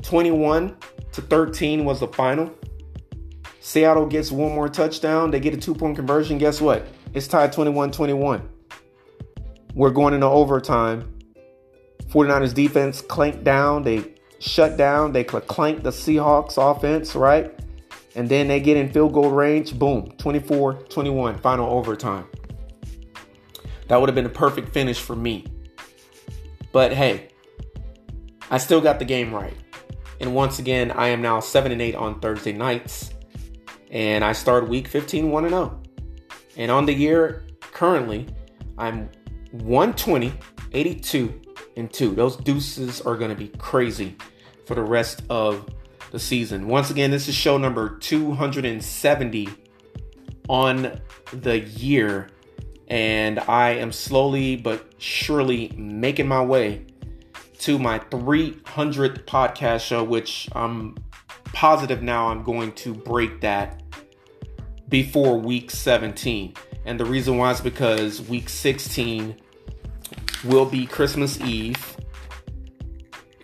21 0.02 0.76
to 1.12 1.22
13 1.22 1.86
was 1.86 2.00
the 2.00 2.08
final. 2.08 2.52
Seattle 3.60 4.08
gets 4.08 4.32
one 4.32 4.54
more 4.54 4.68
touchdown. 4.68 5.30
They 5.30 5.40
get 5.40 5.54
a 5.54 5.58
two 5.58 5.76
point 5.76 5.96
conversion. 5.96 6.40
Guess 6.40 6.62
what? 6.62 6.88
It's 7.14 7.28
tied 7.28 7.52
21 7.54 7.92
21. 7.92 8.48
We're 9.74 9.90
going 9.92 10.14
into 10.14 10.28
overtime. 10.28 11.20
49ers 12.08 12.54
defense 12.54 13.02
clanked 13.02 13.44
down. 13.44 13.84
They 13.84 14.14
shut 14.40 14.78
down. 14.78 15.14
They 15.14 15.24
clank 15.24 15.84
the 15.84 15.92
Seahawks 15.92 16.58
offense, 16.58 17.16
right? 17.16 17.58
And 18.16 18.28
then 18.28 18.48
they 18.48 18.60
get 18.60 18.78
in 18.78 18.92
field 18.92 19.14
goal 19.14 19.32
range. 19.32 19.78
Boom, 19.78 20.12
24 20.18 20.74
21, 20.74 21.38
final 21.40 21.70
overtime. 21.70 22.28
That 23.88 24.00
would 24.00 24.10
have 24.10 24.16
been 24.16 24.26
a 24.26 24.30
perfect 24.30 24.74
finish 24.74 25.00
for 25.00 25.16
me. 25.16 25.46
But 26.72 26.94
hey, 26.94 27.30
I 28.50 28.58
still 28.58 28.82
got 28.82 29.00
the 29.00 29.06
game 29.06 29.34
right. 29.34 29.56
And 30.20 30.36
once 30.36 30.60
again, 30.60 30.92
I 30.92 31.08
am 31.08 31.22
now 31.22 31.40
7 31.40 31.72
and 31.72 31.82
8 31.82 31.96
on 31.96 32.20
Thursday 32.20 32.54
nights. 32.54 33.12
And 33.90 34.24
I 34.24 34.34
start 34.34 34.70
week 34.70 34.88
15 34.88 35.30
1 35.32 35.44
and 35.46 35.52
0. 35.52 35.81
And 36.58 36.72
on 36.72 36.86
the 36.86 36.94
year 36.94 37.44
currently, 37.60 38.28
I'm 38.78 39.10
120, 39.52 40.34
82, 40.74 41.42
and 41.78 41.92
2. 41.92 42.16
Those 42.16 42.38
deuces 42.38 43.02
are 43.02 43.16
going 43.16 43.30
to 43.32 43.36
be 43.36 43.50
crazy 43.50 44.16
for 44.66 44.76
the 44.76 44.84
rest 44.84 45.24
of 45.30 45.70
the 46.12 46.20
season. 46.20 46.68
Once 46.68 46.90
again, 46.90 47.12
this 47.12 47.28
is 47.28 47.36
show 47.36 47.58
number 47.58 47.98
270 47.98 49.50
on 50.50 51.00
the 51.34 51.60
year. 51.60 52.30
And 52.88 53.40
I 53.40 53.72
am 53.72 53.92
slowly 53.92 54.58
but 54.58 54.94
surely 54.98 55.72
making 55.78 56.28
my 56.28 56.44
way 56.44 56.86
to 57.60 57.80
my 57.80 58.00
300th 58.00 59.24
podcast 59.26 59.82
show, 59.82 60.04
which 60.04 60.50
I'm 60.54 60.96
positive 61.54 62.02
now 62.02 62.28
I'm 62.28 62.44
going 62.44 62.74
to 62.74 62.94
break 62.94 63.42
that 63.42 63.81
before 64.92 65.40
week 65.40 65.72
17. 65.72 66.54
And 66.86 67.00
the 67.00 67.06
reason 67.06 67.38
why 67.38 67.52
is 67.52 67.62
because 67.62 68.22
week 68.22 68.50
16 68.50 69.36
will 70.44 70.66
be 70.66 70.86
Christmas 70.86 71.42
Eve. 71.42 71.98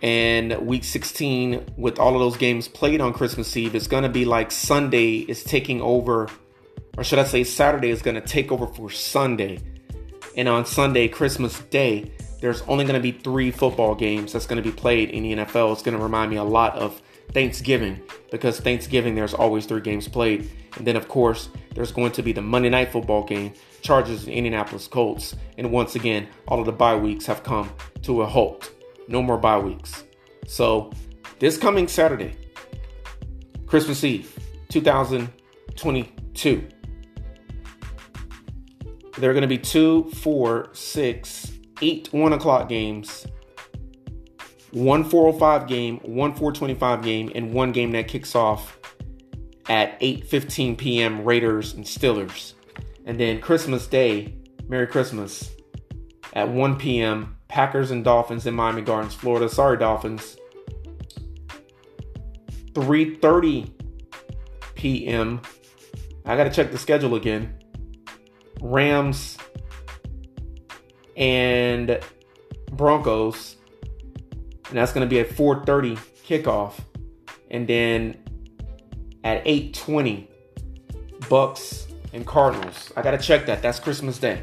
And 0.00 0.56
week 0.64 0.84
16, 0.84 1.74
with 1.76 1.98
all 1.98 2.14
of 2.14 2.20
those 2.20 2.36
games 2.36 2.68
played 2.68 3.00
on 3.00 3.12
Christmas 3.12 3.56
Eve, 3.56 3.74
it's 3.74 3.88
going 3.88 4.04
to 4.04 4.08
be 4.08 4.24
like 4.24 4.52
Sunday 4.52 5.16
is 5.16 5.42
taking 5.42 5.80
over, 5.80 6.28
or 6.96 7.02
should 7.02 7.18
I 7.18 7.24
say, 7.24 7.42
Saturday 7.42 7.90
is 7.90 8.00
going 8.02 8.14
to 8.14 8.20
take 8.20 8.52
over 8.52 8.68
for 8.68 8.90
Sunday. 8.90 9.58
And 10.36 10.48
on 10.48 10.66
Sunday, 10.66 11.08
Christmas 11.08 11.58
Day, 11.62 12.12
there's 12.40 12.62
only 12.62 12.84
going 12.84 12.94
to 12.94 13.00
be 13.00 13.10
three 13.10 13.50
football 13.50 13.96
games 13.96 14.32
that's 14.32 14.46
going 14.46 14.62
to 14.62 14.70
be 14.70 14.74
played 14.74 15.10
in 15.10 15.24
the 15.24 15.44
NFL. 15.44 15.72
It's 15.72 15.82
going 15.82 15.96
to 15.96 16.02
remind 16.02 16.30
me 16.30 16.36
a 16.36 16.44
lot 16.44 16.76
of 16.76 17.02
Thanksgiving 17.32 18.02
because 18.30 18.60
Thanksgiving 18.60 19.14
there's 19.14 19.34
always 19.34 19.66
three 19.66 19.80
games 19.80 20.08
played. 20.08 20.50
And 20.76 20.86
then, 20.86 20.96
of 20.96 21.08
course, 21.08 21.48
there's 21.74 21.92
going 21.92 22.12
to 22.12 22.22
be 22.22 22.32
the 22.32 22.42
Monday 22.42 22.68
night 22.68 22.92
football 22.92 23.24
game, 23.24 23.54
Chargers 23.82 24.24
and 24.24 24.32
Indianapolis 24.32 24.86
Colts. 24.86 25.34
And 25.56 25.70
once 25.70 25.94
again, 25.94 26.28
all 26.46 26.60
of 26.60 26.66
the 26.66 26.72
bye 26.72 26.96
weeks 26.96 27.26
have 27.26 27.42
come 27.42 27.70
to 28.02 28.22
a 28.22 28.26
halt. 28.26 28.72
No 29.08 29.22
more 29.22 29.38
bye 29.38 29.58
weeks. 29.58 30.04
So, 30.46 30.90
this 31.38 31.56
coming 31.56 31.88
Saturday, 31.88 32.34
Christmas 33.66 34.02
Eve, 34.02 34.36
2022. 34.70 36.68
There 39.18 39.30
are 39.30 39.32
going 39.32 39.42
to 39.42 39.48
be 39.48 39.58
two, 39.58 40.04
four, 40.22 40.68
six, 40.72 41.52
eight 41.82 42.08
one 42.12 42.32
o'clock 42.32 42.68
games, 42.68 43.26
one 44.70 45.04
405 45.04 45.66
game, 45.66 45.98
one 46.02 46.32
425 46.32 47.02
game, 47.02 47.32
and 47.34 47.52
one 47.52 47.72
game 47.72 47.92
that 47.92 48.08
kicks 48.08 48.34
off 48.34 48.78
at 49.68 49.98
8:15 50.00 50.76
p.m. 50.78 51.24
Raiders 51.24 51.74
and 51.74 51.84
Steelers. 51.84 52.54
And 53.04 53.18
then 53.18 53.40
Christmas 53.40 53.86
Day, 53.86 54.36
Merry 54.68 54.86
Christmas, 54.86 55.50
at 56.34 56.48
1 56.48 56.76
p.m. 56.76 57.36
Packers 57.48 57.90
and 57.90 58.04
Dolphins 58.04 58.46
in 58.46 58.54
Miami 58.54 58.82
Gardens, 58.82 59.14
Florida. 59.14 59.48
Sorry, 59.48 59.78
Dolphins. 59.78 60.36
3:30 62.72 63.72
p.m. 64.74 65.40
I 66.24 66.36
got 66.36 66.44
to 66.44 66.50
check 66.50 66.70
the 66.70 66.78
schedule 66.78 67.14
again. 67.14 67.58
Rams 68.60 69.38
and 71.16 72.00
Broncos. 72.70 73.57
And 74.68 74.76
that's 74.76 74.92
going 74.92 75.06
to 75.06 75.10
be 75.10 75.20
at 75.20 75.28
4:30 75.30 75.98
kickoff. 76.26 76.74
And 77.50 77.66
then 77.66 78.16
at 79.24 79.44
8:20 79.44 80.26
Bucks 81.28 81.86
and 82.12 82.26
Cardinals. 82.26 82.92
I 82.96 83.02
got 83.02 83.12
to 83.12 83.18
check 83.18 83.46
that. 83.46 83.62
That's 83.62 83.80
Christmas 83.80 84.18
Day. 84.18 84.42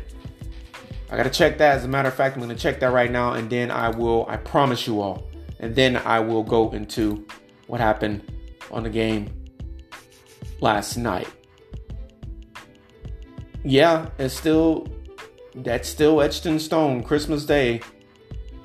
I 1.09 1.17
got 1.17 1.23
to 1.23 1.29
check 1.29 1.57
that. 1.59 1.77
As 1.77 1.85
a 1.85 1.87
matter 1.87 2.07
of 2.07 2.15
fact, 2.15 2.37
I'm 2.37 2.47
to 2.49 2.55
check 2.55 2.79
that 2.79 2.91
right 2.91 3.11
now 3.11 3.33
and 3.33 3.49
then 3.49 3.71
I 3.71 3.89
will 3.89 4.25
I 4.27 4.37
promise 4.37 4.87
you 4.87 5.01
all. 5.01 5.27
And 5.59 5.75
then 5.75 5.97
I 5.97 6.19
will 6.19 6.43
go 6.43 6.71
into 6.71 7.25
what 7.67 7.79
happened 7.79 8.31
on 8.71 8.83
the 8.83 8.89
game 8.89 9.29
last 10.59 10.97
night. 10.97 11.27
Yeah, 13.63 14.09
it's 14.17 14.35
still 14.35 14.87
that's 15.55 15.87
still 15.87 16.21
etched 16.21 16.45
in 16.45 16.59
stone. 16.59 17.01
Christmas 17.03 17.45
Day, 17.45 17.81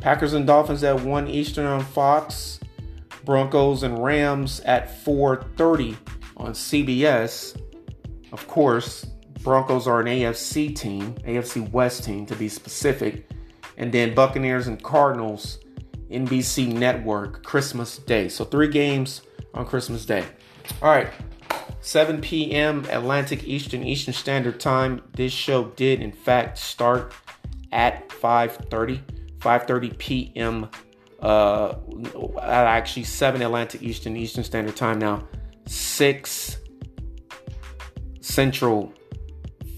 Packers 0.00 0.32
and 0.32 0.46
Dolphins 0.46 0.82
at 0.82 1.00
one 1.02 1.28
Eastern 1.28 1.66
on 1.66 1.84
Fox, 1.84 2.58
Broncos 3.24 3.82
and 3.82 4.02
Rams 4.02 4.60
at 4.60 5.04
4:30 5.04 5.96
on 6.36 6.54
CBS. 6.54 7.54
Of 8.32 8.46
course, 8.48 9.06
Broncos 9.42 9.86
are 9.86 10.00
an 10.00 10.06
AFC 10.06 10.74
team, 10.74 11.14
AFC 11.24 11.70
West 11.70 12.04
team 12.04 12.24
to 12.26 12.34
be 12.34 12.48
specific, 12.48 13.28
and 13.76 13.92
then 13.92 14.14
Buccaneers 14.14 14.66
and 14.68 14.82
Cardinals, 14.82 15.58
NBC 16.10 16.72
Network, 16.72 17.42
Christmas 17.42 17.98
Day. 17.98 18.28
So 18.28 18.44
three 18.44 18.68
games 18.68 19.22
on 19.54 19.66
Christmas 19.66 20.06
Day. 20.06 20.24
All 20.82 20.90
right, 20.90 21.10
7 21.80 22.20
p.m. 22.20 22.86
Atlantic 22.90 23.44
Eastern 23.44 23.82
Eastern 23.82 24.14
Standard 24.14 24.60
Time. 24.60 25.02
This 25.14 25.32
show 25.32 25.64
did 25.76 26.00
in 26.00 26.12
fact 26.12 26.58
start 26.58 27.12
at 27.72 28.08
5:30, 28.08 29.00
5:30 29.40 29.98
p.m. 29.98 30.70
Uh, 31.20 31.74
actually 32.40 33.04
7 33.04 33.42
Atlantic 33.42 33.82
Eastern 33.82 34.16
Eastern 34.16 34.44
Standard 34.44 34.76
Time 34.76 34.98
now. 34.98 35.26
6 35.66 36.58
Central, 38.20 38.92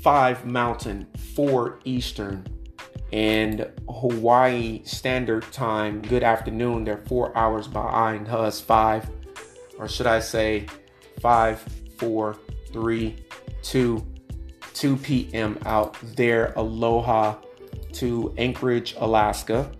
5 0.02 0.46
Mountain, 0.46 1.08
4 1.34 1.80
Eastern, 1.84 2.46
and 3.12 3.70
Hawaii 3.88 4.82
Standard 4.84 5.50
Time. 5.52 6.00
Good 6.02 6.22
afternoon. 6.22 6.84
They're 6.84 6.96
four 6.96 7.36
hours 7.36 7.68
behind 7.68 8.28
us. 8.28 8.60
Five, 8.60 9.10
or 9.78 9.88
should 9.88 10.06
I 10.06 10.20
say, 10.20 10.66
five 11.20 11.60
four, 12.02 12.36
three, 12.72 13.14
two, 13.62 14.04
2 14.74 14.96
p.m. 14.96 15.58
out 15.64 15.96
there. 16.16 16.52
Aloha 16.56 17.36
to 17.94 18.34
Anchorage, 18.38 18.94
Alaska. 18.98 19.70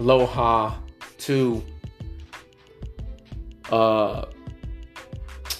Aloha 0.00 0.74
to 1.18 1.64
uh, 3.70 4.26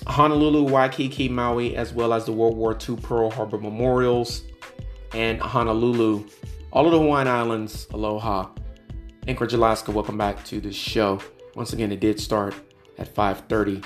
Honolulu, 0.07 0.65
Waikiki, 0.65 1.29
Maui, 1.29 1.77
as 1.77 1.93
well 1.93 2.13
as 2.13 2.27
the 2.27 2.33
World 2.33 2.57
War 2.57 2.77
II 2.77 2.97
Pearl 2.97 3.31
Harbor 3.31 3.59
Memorials 3.59 4.43
and 5.13 5.41
Honolulu. 5.41 6.25
All 6.73 6.87
of 6.87 6.93
the 6.93 6.99
Hawaiian 6.99 7.29
Islands, 7.29 7.87
aloha. 7.93 8.51
Anchorage, 9.27 9.55
Alaska, 9.55 9.93
welcome 9.93 10.19
back 10.19 10.45
to 10.45 10.61
the 10.61 10.73
show. 10.73 11.21
Once 11.55 11.73
again, 11.73 11.93
it 11.93 12.01
did 12.01 12.21
start 12.21 12.55
at 12.99 13.15
5:30 13.15 13.83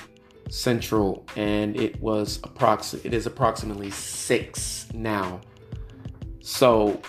Central, 0.50 1.26
and 1.36 1.76
it 1.76 2.00
was 2.00 2.40
approximate. 2.42 3.04
It 3.04 3.14
is 3.14 3.26
approximately 3.26 3.90
six 3.90 4.86
now. 4.94 5.40
So, 6.40 7.00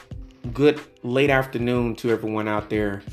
good 0.53 0.81
late 1.03 1.29
afternoon 1.29 1.95
to 1.97 2.09
everyone 2.09 2.47
out 2.47 2.69
there. 2.69 3.03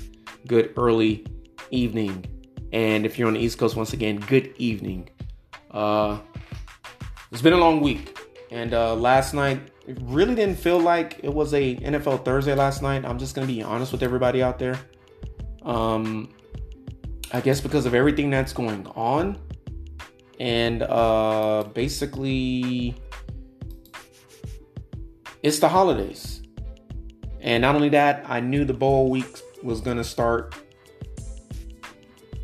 Good 0.46 0.72
early 0.76 1.26
evening, 1.70 2.24
and 2.72 3.05
if 3.05 3.18
you're 3.18 3.29
on 3.29 3.35
the 3.35 3.40
East 3.40 3.59
Coast, 3.59 3.76
once 3.76 3.92
again, 3.92 4.18
good 4.20 4.55
evening. 4.57 5.11
Uh, 5.70 6.18
it's 7.31 7.42
been 7.42 7.52
a 7.52 7.59
long 7.59 7.81
week, 7.81 8.18
and 8.50 8.72
uh, 8.72 8.94
last 8.94 9.35
night 9.35 9.61
it 9.87 9.98
really 10.02 10.35
didn't 10.35 10.57
feel 10.57 10.81
like 10.81 11.20
it 11.22 11.33
was 11.33 11.52
a 11.52 11.76
NFL 11.76 12.24
Thursday 12.24 12.55
last 12.55 12.83
night. 12.83 13.05
I'm 13.05 13.18
just 13.18 13.35
gonna 13.35 13.46
be 13.46 13.62
honest 13.62 13.92
with 13.92 14.02
everybody 14.02 14.42
out 14.42 14.59
there. 14.59 14.79
Um, 15.62 16.31
I 17.33 17.40
guess 17.40 17.61
because 17.61 17.85
of 17.87 17.94
everything 17.94 18.31
that's 18.31 18.52
going 18.55 18.87
on, 18.94 19.38
and 20.40 20.83
uh, 20.83 21.64
basically 21.74 22.94
it's 25.46 25.61
the 25.61 25.68
holidays. 25.68 26.42
And 27.40 27.62
not 27.62 27.76
only 27.76 27.90
that, 27.90 28.24
I 28.28 28.40
knew 28.40 28.64
the 28.64 28.74
bowl 28.74 29.09
week 29.09 29.40
was 29.62 29.80
going 29.80 29.96
to 29.96 30.02
start 30.02 30.56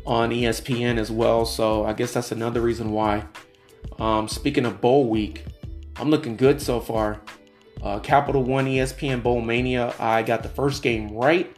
on 0.05 0.29
ESPN 0.29 0.97
as 0.97 1.11
well. 1.11 1.45
So 1.45 1.83
I 1.83 1.91
guess 1.91 2.13
that's 2.13 2.31
another 2.31 2.61
reason 2.61 2.91
why. 2.91 3.25
Um, 3.99 4.29
speaking 4.29 4.65
of 4.65 4.79
bowl 4.79 5.09
week, 5.09 5.43
I'm 5.97 6.09
looking 6.09 6.37
good 6.37 6.61
so 6.61 6.79
far. 6.79 7.21
Uh, 7.81 7.99
Capital 7.99 8.41
One 8.41 8.67
ESPN 8.67 9.21
Bowl 9.21 9.41
Mania, 9.41 9.93
I 9.99 10.23
got 10.23 10.41
the 10.41 10.47
first 10.47 10.81
game 10.81 11.11
right. 11.11 11.53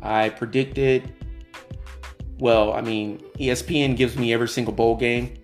I 0.00 0.30
predicted, 0.30 1.12
well, 2.38 2.72
I 2.72 2.80
mean, 2.80 3.18
ESPN 3.38 3.94
gives 3.94 4.16
me 4.16 4.32
every 4.32 4.48
single 4.48 4.72
bowl 4.72 4.96
game 4.96 5.34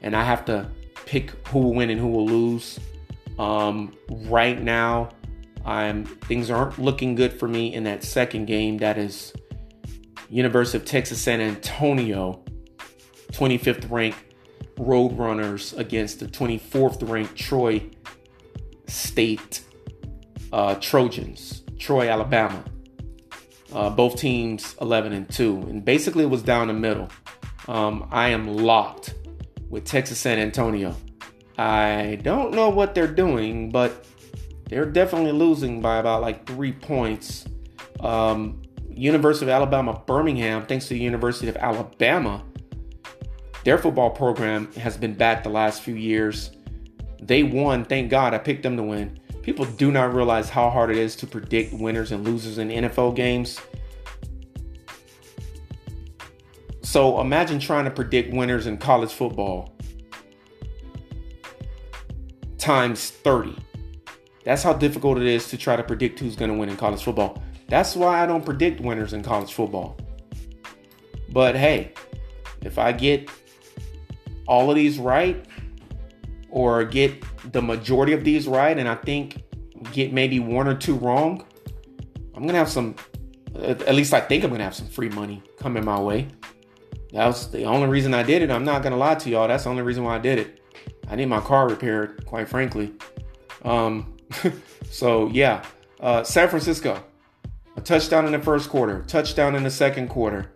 and 0.00 0.16
I 0.16 0.24
have 0.24 0.46
to 0.46 0.70
pick 1.04 1.32
who 1.48 1.58
will 1.58 1.74
win 1.74 1.90
and 1.90 2.00
who 2.00 2.08
will 2.08 2.24
lose. 2.26 2.80
Um, 3.38 3.96
right 4.08 4.60
now, 4.60 5.10
I'm 5.64 6.04
things 6.04 6.50
aren't 6.50 6.78
looking 6.78 7.14
good 7.14 7.32
for 7.32 7.46
me 7.48 7.74
in 7.74 7.84
that 7.84 8.02
second 8.02 8.46
game. 8.46 8.78
That 8.78 8.98
is 8.98 9.32
University 10.28 10.78
of 10.78 10.84
Texas 10.84 11.20
San 11.20 11.40
Antonio, 11.40 12.42
25th 13.32 13.90
ranked 13.90 14.18
Roadrunners 14.76 15.76
against 15.76 16.20
the 16.20 16.26
24th 16.26 17.08
ranked 17.08 17.36
Troy 17.36 17.82
State 18.86 19.62
uh, 20.52 20.76
Trojans, 20.76 21.62
Troy, 21.78 22.08
Alabama. 22.08 22.64
Uh, 23.70 23.90
both 23.90 24.16
teams 24.16 24.74
11 24.80 25.12
and 25.12 25.28
2, 25.28 25.56
and 25.68 25.84
basically 25.84 26.24
it 26.24 26.30
was 26.30 26.42
down 26.42 26.68
the 26.68 26.74
middle. 26.74 27.06
Um, 27.66 28.08
I 28.10 28.30
am 28.30 28.48
locked 28.48 29.14
with 29.68 29.84
Texas 29.84 30.18
San 30.18 30.38
Antonio. 30.38 30.96
I 31.58 32.20
don't 32.22 32.54
know 32.54 32.68
what 32.70 32.94
they're 32.94 33.08
doing, 33.08 33.70
but 33.70 34.06
they're 34.68 34.86
definitely 34.86 35.32
losing 35.32 35.80
by 35.80 35.96
about 35.96 36.22
like 36.22 36.46
three 36.46 36.72
points. 36.72 37.46
Um, 37.98 38.62
University 38.88 39.46
of 39.46 39.50
Alabama 39.50 40.00
Birmingham, 40.06 40.66
thanks 40.66 40.86
to 40.88 40.94
the 40.94 41.00
University 41.00 41.48
of 41.48 41.56
Alabama, 41.56 42.44
their 43.64 43.76
football 43.76 44.10
program 44.10 44.72
has 44.74 44.96
been 44.96 45.14
back 45.14 45.42
the 45.42 45.50
last 45.50 45.82
few 45.82 45.94
years. 45.94 46.52
They 47.20 47.42
won, 47.42 47.84
thank 47.84 48.08
God. 48.08 48.34
I 48.34 48.38
picked 48.38 48.62
them 48.62 48.76
to 48.76 48.82
win. 48.84 49.18
People 49.42 49.64
do 49.64 49.90
not 49.90 50.14
realize 50.14 50.48
how 50.48 50.70
hard 50.70 50.90
it 50.90 50.96
is 50.96 51.16
to 51.16 51.26
predict 51.26 51.72
winners 51.72 52.12
and 52.12 52.24
losers 52.24 52.58
in 52.58 52.68
NFL 52.68 53.16
games. 53.16 53.60
So 56.82 57.20
imagine 57.20 57.58
trying 57.58 57.84
to 57.84 57.90
predict 57.90 58.32
winners 58.32 58.66
in 58.66 58.78
college 58.78 59.12
football 59.12 59.77
times 62.58 63.10
30. 63.10 63.56
That's 64.44 64.62
how 64.62 64.72
difficult 64.72 65.18
it 65.18 65.26
is 65.26 65.48
to 65.50 65.56
try 65.56 65.76
to 65.76 65.82
predict 65.82 66.18
who's 66.18 66.36
going 66.36 66.50
to 66.50 66.56
win 66.56 66.68
in 66.68 66.76
college 66.76 67.02
football. 67.02 67.42
That's 67.68 67.94
why 67.94 68.22
I 68.22 68.26
don't 68.26 68.44
predict 68.44 68.80
winners 68.80 69.12
in 69.12 69.22
college 69.22 69.52
football. 69.52 69.98
But 71.30 71.54
hey, 71.54 71.92
if 72.62 72.78
I 72.78 72.92
get 72.92 73.30
all 74.46 74.70
of 74.70 74.76
these 74.76 74.98
right, 74.98 75.44
or 76.50 76.84
get 76.84 77.22
the 77.52 77.60
majority 77.60 78.12
of 78.12 78.24
these 78.24 78.46
right, 78.46 78.78
and 78.78 78.88
I 78.88 78.94
think 78.94 79.42
get 79.92 80.12
maybe 80.12 80.40
one 80.40 80.66
or 80.66 80.74
two 80.74 80.94
wrong, 80.94 81.44
I'm 82.34 82.46
gonna 82.46 82.58
have 82.58 82.70
some. 82.70 82.96
At 83.54 83.94
least 83.94 84.14
I 84.14 84.20
think 84.20 84.44
I'm 84.44 84.50
gonna 84.50 84.64
have 84.64 84.74
some 84.74 84.86
free 84.86 85.08
money 85.08 85.42
coming 85.58 85.84
my 85.84 86.00
way. 86.00 86.28
That 87.12 87.26
was 87.26 87.50
the 87.50 87.64
only 87.64 87.88
reason 87.88 88.14
I 88.14 88.22
did 88.22 88.42
it. 88.42 88.50
I'm 88.50 88.64
not 88.64 88.82
gonna 88.82 88.96
lie 88.96 89.16
to 89.16 89.30
y'all. 89.30 89.48
That's 89.48 89.64
the 89.64 89.70
only 89.70 89.82
reason 89.82 90.04
why 90.04 90.16
I 90.16 90.18
did 90.18 90.38
it. 90.38 90.57
I 91.08 91.16
need 91.16 91.26
my 91.26 91.40
car 91.40 91.68
repaired, 91.68 92.24
quite 92.26 92.48
frankly. 92.48 92.92
Um, 93.64 94.16
so 94.90 95.28
yeah, 95.28 95.64
uh, 96.00 96.22
San 96.22 96.48
Francisco, 96.48 97.02
a 97.76 97.80
touchdown 97.80 98.26
in 98.26 98.32
the 98.32 98.38
first 98.38 98.68
quarter, 98.68 99.02
touchdown 99.06 99.54
in 99.54 99.62
the 99.62 99.70
second 99.70 100.08
quarter. 100.08 100.52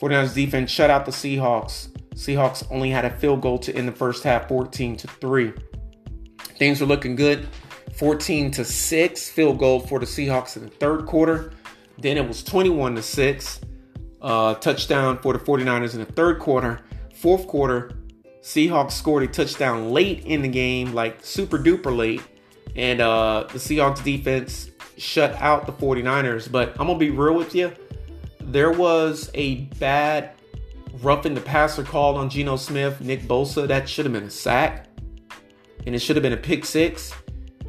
49ers 0.00 0.34
defense 0.34 0.70
shut 0.70 0.90
out 0.90 1.04
the 1.04 1.12
Seahawks. 1.12 1.88
Seahawks 2.14 2.66
only 2.70 2.90
had 2.90 3.04
a 3.04 3.10
field 3.10 3.42
goal 3.42 3.58
to 3.58 3.74
end 3.74 3.86
the 3.86 3.92
first 3.92 4.24
half, 4.24 4.48
14 4.48 4.96
to 4.96 5.06
3. 5.06 5.52
Things 6.58 6.80
were 6.80 6.86
looking 6.86 7.16
good. 7.16 7.48
14 7.96 8.50
to 8.52 8.64
6 8.64 9.30
field 9.30 9.58
goal 9.58 9.80
for 9.80 9.98
the 9.98 10.06
Seahawks 10.06 10.56
in 10.56 10.62
the 10.64 10.70
third 10.70 11.06
quarter. 11.06 11.52
Then 11.98 12.16
it 12.16 12.26
was 12.26 12.42
21 12.42 12.94
to 12.94 13.02
6. 13.02 13.60
Uh, 14.22 14.54
touchdown 14.54 15.18
for 15.18 15.32
the 15.32 15.38
49ers 15.38 15.94
in 15.94 16.00
the 16.00 16.06
third 16.06 16.38
quarter. 16.38 16.80
Fourth 17.14 17.46
quarter, 17.46 17.92
Seahawks 18.42 18.92
scored 18.92 19.22
a 19.22 19.26
touchdown 19.26 19.90
late 19.90 20.24
in 20.24 20.42
the 20.42 20.48
game, 20.48 20.94
like 20.94 21.24
super 21.24 21.58
duper 21.58 21.94
late. 21.94 22.22
And 22.76 23.00
uh, 23.00 23.46
the 23.52 23.58
Seahawks 23.58 24.02
defense 24.02 24.70
shut 24.96 25.34
out 25.34 25.66
the 25.66 25.72
49ers. 25.72 26.50
But 26.50 26.70
I'm 26.78 26.86
going 26.86 26.98
to 26.98 27.04
be 27.04 27.10
real 27.10 27.34
with 27.34 27.54
you. 27.54 27.72
There 28.40 28.72
was 28.72 29.30
a 29.34 29.56
bad 29.78 30.32
roughing 31.02 31.34
the 31.34 31.40
passer 31.40 31.82
called 31.82 32.16
on 32.16 32.30
Geno 32.30 32.56
Smith, 32.56 33.00
Nick 33.00 33.22
Bosa. 33.22 33.66
That 33.66 33.88
should 33.88 34.06
have 34.06 34.12
been 34.12 34.24
a 34.24 34.30
sack. 34.30 34.86
And 35.86 35.94
it 35.94 35.98
should 36.00 36.16
have 36.16 36.22
been 36.22 36.32
a 36.32 36.38
pick 36.38 36.64
six. 36.64 37.12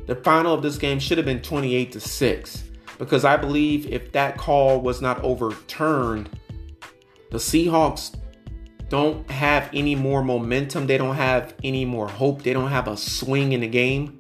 The 0.06 0.16
final 0.16 0.54
of 0.54 0.62
this 0.62 0.78
game 0.78 1.00
should 1.00 1.18
have 1.18 1.26
been 1.26 1.42
28 1.42 1.92
to 1.94 2.00
6. 2.00 2.64
Because 2.98 3.26
I 3.26 3.38
believe 3.38 3.88
if 3.88 4.12
that 4.12 4.38
call 4.38 4.82
was 4.82 5.02
not 5.02 5.24
overturned, 5.24 6.30
the 7.32 7.38
Seahawks 7.38 8.16
don't 8.92 9.32
have 9.32 9.70
any 9.74 9.96
more 9.96 10.22
momentum. 10.22 10.86
They 10.86 10.98
don't 10.98 11.16
have 11.16 11.56
any 11.64 11.86
more 11.86 12.10
hope. 12.10 12.44
They 12.44 12.52
don't 12.52 12.70
have 12.72 12.90
a 12.90 12.98
swing 12.98 13.54
in 13.54 13.62
the 13.62 13.68
game 13.70 14.20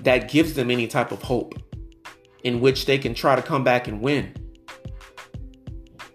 that 0.00 0.28
gives 0.28 0.54
them 0.54 0.68
any 0.68 0.88
type 0.88 1.12
of 1.12 1.22
hope 1.22 1.54
in 2.42 2.60
which 2.60 2.86
they 2.86 2.98
can 2.98 3.14
try 3.14 3.36
to 3.36 3.40
come 3.40 3.62
back 3.62 3.86
and 3.86 4.02
win. 4.02 4.34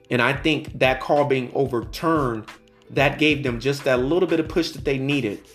And 0.10 0.22
I 0.22 0.34
think 0.34 0.78
that 0.80 1.00
call 1.00 1.24
being 1.24 1.50
overturned, 1.56 2.50
that 2.90 3.18
gave 3.18 3.44
them 3.44 3.62
just 3.62 3.86
that 3.86 4.02
little 4.02 4.28
bit 4.28 4.42
of 4.42 4.50
push 4.50 4.72
that 4.72 4.84
they 4.84 4.98
needed. 4.98 5.48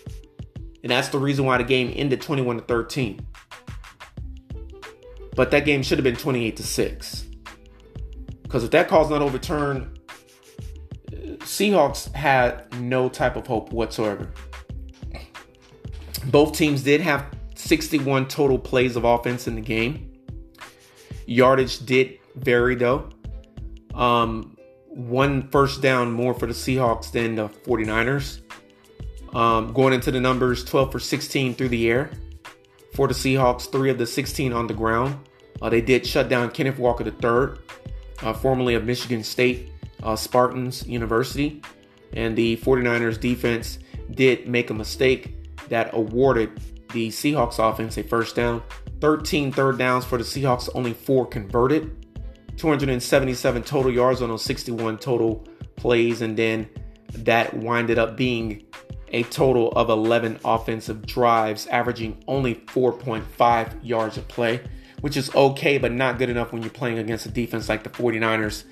And 0.81 0.91
that's 0.91 1.09
the 1.09 1.19
reason 1.19 1.45
why 1.45 1.59
the 1.59 1.63
game 1.63 1.93
ended 1.95 2.23
21 2.23 2.57
to 2.57 2.63
13. 2.63 3.23
But 5.35 5.51
that 5.51 5.63
game 5.63 5.83
should 5.83 5.99
have 5.99 6.03
been 6.03 6.15
28 6.15 6.57
to 6.57 6.63
6. 6.63 7.25
Because 8.41 8.63
if 8.63 8.71
that 8.71 8.87
call's 8.87 9.11
not 9.11 9.21
overturned, 9.21 9.92
Seahawks 11.43 12.11
had 12.13 12.73
no 12.79 13.09
type 13.09 13.35
of 13.35 13.45
hope 13.47 13.71
whatsoever. 13.71 14.31
Both 16.25 16.57
teams 16.57 16.83
did 16.83 17.01
have 17.01 17.25
61 17.55 18.27
total 18.27 18.57
plays 18.57 18.95
of 18.95 19.03
offense 19.03 19.47
in 19.47 19.55
the 19.55 19.61
game. 19.61 20.11
Yardage 21.25 21.85
did 21.85 22.19
vary 22.35 22.75
though. 22.75 23.09
Um, 23.93 24.57
one 24.87 25.49
first 25.49 25.81
down 25.81 26.11
more 26.11 26.33
for 26.33 26.45
the 26.45 26.53
Seahawks 26.53 27.11
than 27.11 27.35
the 27.35 27.49
49ers. 27.49 28.41
Um, 29.35 29.73
going 29.73 29.93
into 29.93 30.11
the 30.11 30.19
numbers 30.19 30.63
12 30.63 30.91
for 30.91 30.99
16 30.99 31.55
through 31.55 31.69
the 31.69 31.89
air 31.89 32.11
for 32.93 33.07
the 33.07 33.13
Seahawks, 33.13 33.71
three 33.71 33.89
of 33.89 33.97
the 33.97 34.05
16 34.05 34.53
on 34.53 34.67
the 34.67 34.73
ground. 34.73 35.17
Uh, 35.61 35.69
they 35.69 35.81
did 35.81 36.05
shut 36.05 36.29
down 36.29 36.51
Kenneth 36.51 36.77
Walker 36.77 37.03
III, 37.03 37.57
uh, 38.21 38.33
formerly 38.33 38.75
of 38.75 38.85
Michigan 38.85 39.23
State 39.23 39.72
uh, 40.03 40.15
Spartans 40.15 40.85
University. 40.85 41.61
And 42.13 42.37
the 42.37 42.57
49ers 42.57 43.19
defense 43.19 43.79
did 44.11 44.47
make 44.47 44.69
a 44.69 44.73
mistake 44.73 45.35
that 45.69 45.93
awarded 45.93 46.59
the 46.91 47.09
Seahawks 47.09 47.57
offense 47.57 47.97
a 47.97 48.03
first 48.03 48.35
down. 48.35 48.61
13 49.01 49.51
third 49.51 49.77
downs 49.77 50.05
for 50.05 50.17
the 50.17 50.23
Seahawks, 50.23 50.69
only 50.75 50.93
four 50.93 51.25
converted. 51.25 52.05
277 52.57 53.63
total 53.63 53.91
yards 53.91 54.21
on 54.21 54.29
those 54.29 54.43
61 54.43 54.99
total 54.99 55.47
plays. 55.75 56.21
And 56.21 56.37
then 56.37 56.69
that 57.09 57.53
winded 57.55 57.97
up 57.97 58.15
being 58.15 58.65
a 59.09 59.23
total 59.23 59.71
of 59.71 59.89
11 59.89 60.39
offensive 60.43 61.05
drives, 61.05 61.67
averaging 61.67 62.23
only 62.27 62.55
4.5 62.55 63.79
yards 63.83 64.17
a 64.17 64.21
play, 64.21 64.61
which 65.01 65.17
is 65.17 65.33
okay, 65.35 65.77
but 65.77 65.91
not 65.91 66.17
good 66.17 66.29
enough 66.29 66.51
when 66.51 66.61
you're 66.61 66.71
playing 66.71 66.97
against 66.97 67.25
a 67.25 67.29
defense 67.29 67.69
like 67.69 67.83
the 67.83 67.89
49ers 67.89 68.63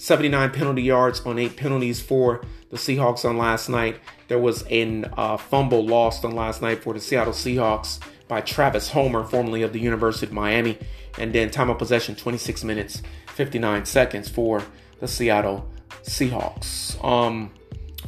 79 0.00 0.50
penalty 0.52 0.82
yards 0.82 1.20
on 1.26 1.38
eight 1.38 1.58
penalties 1.58 2.00
for 2.00 2.40
the 2.70 2.78
Seahawks 2.78 3.28
on 3.28 3.36
last 3.36 3.68
night. 3.68 4.00
There 4.28 4.38
was 4.38 4.64
a 4.70 5.04
uh, 5.04 5.36
fumble 5.36 5.84
lost 5.84 6.24
on 6.24 6.34
last 6.34 6.62
night 6.62 6.82
for 6.82 6.94
the 6.94 7.00
Seattle 7.00 7.34
Seahawks 7.34 8.00
by 8.26 8.40
Travis 8.40 8.88
Homer, 8.90 9.24
formerly 9.24 9.60
of 9.60 9.74
the 9.74 9.78
University 9.78 10.24
of 10.24 10.32
Miami. 10.32 10.78
And 11.18 11.34
then 11.34 11.50
time 11.50 11.68
of 11.68 11.76
possession 11.76 12.14
26 12.16 12.64
minutes 12.64 13.02
59 13.34 13.84
seconds 13.84 14.30
for 14.30 14.62
the 15.00 15.06
Seattle 15.06 15.68
Seahawks. 16.02 17.02
Um, 17.04 17.52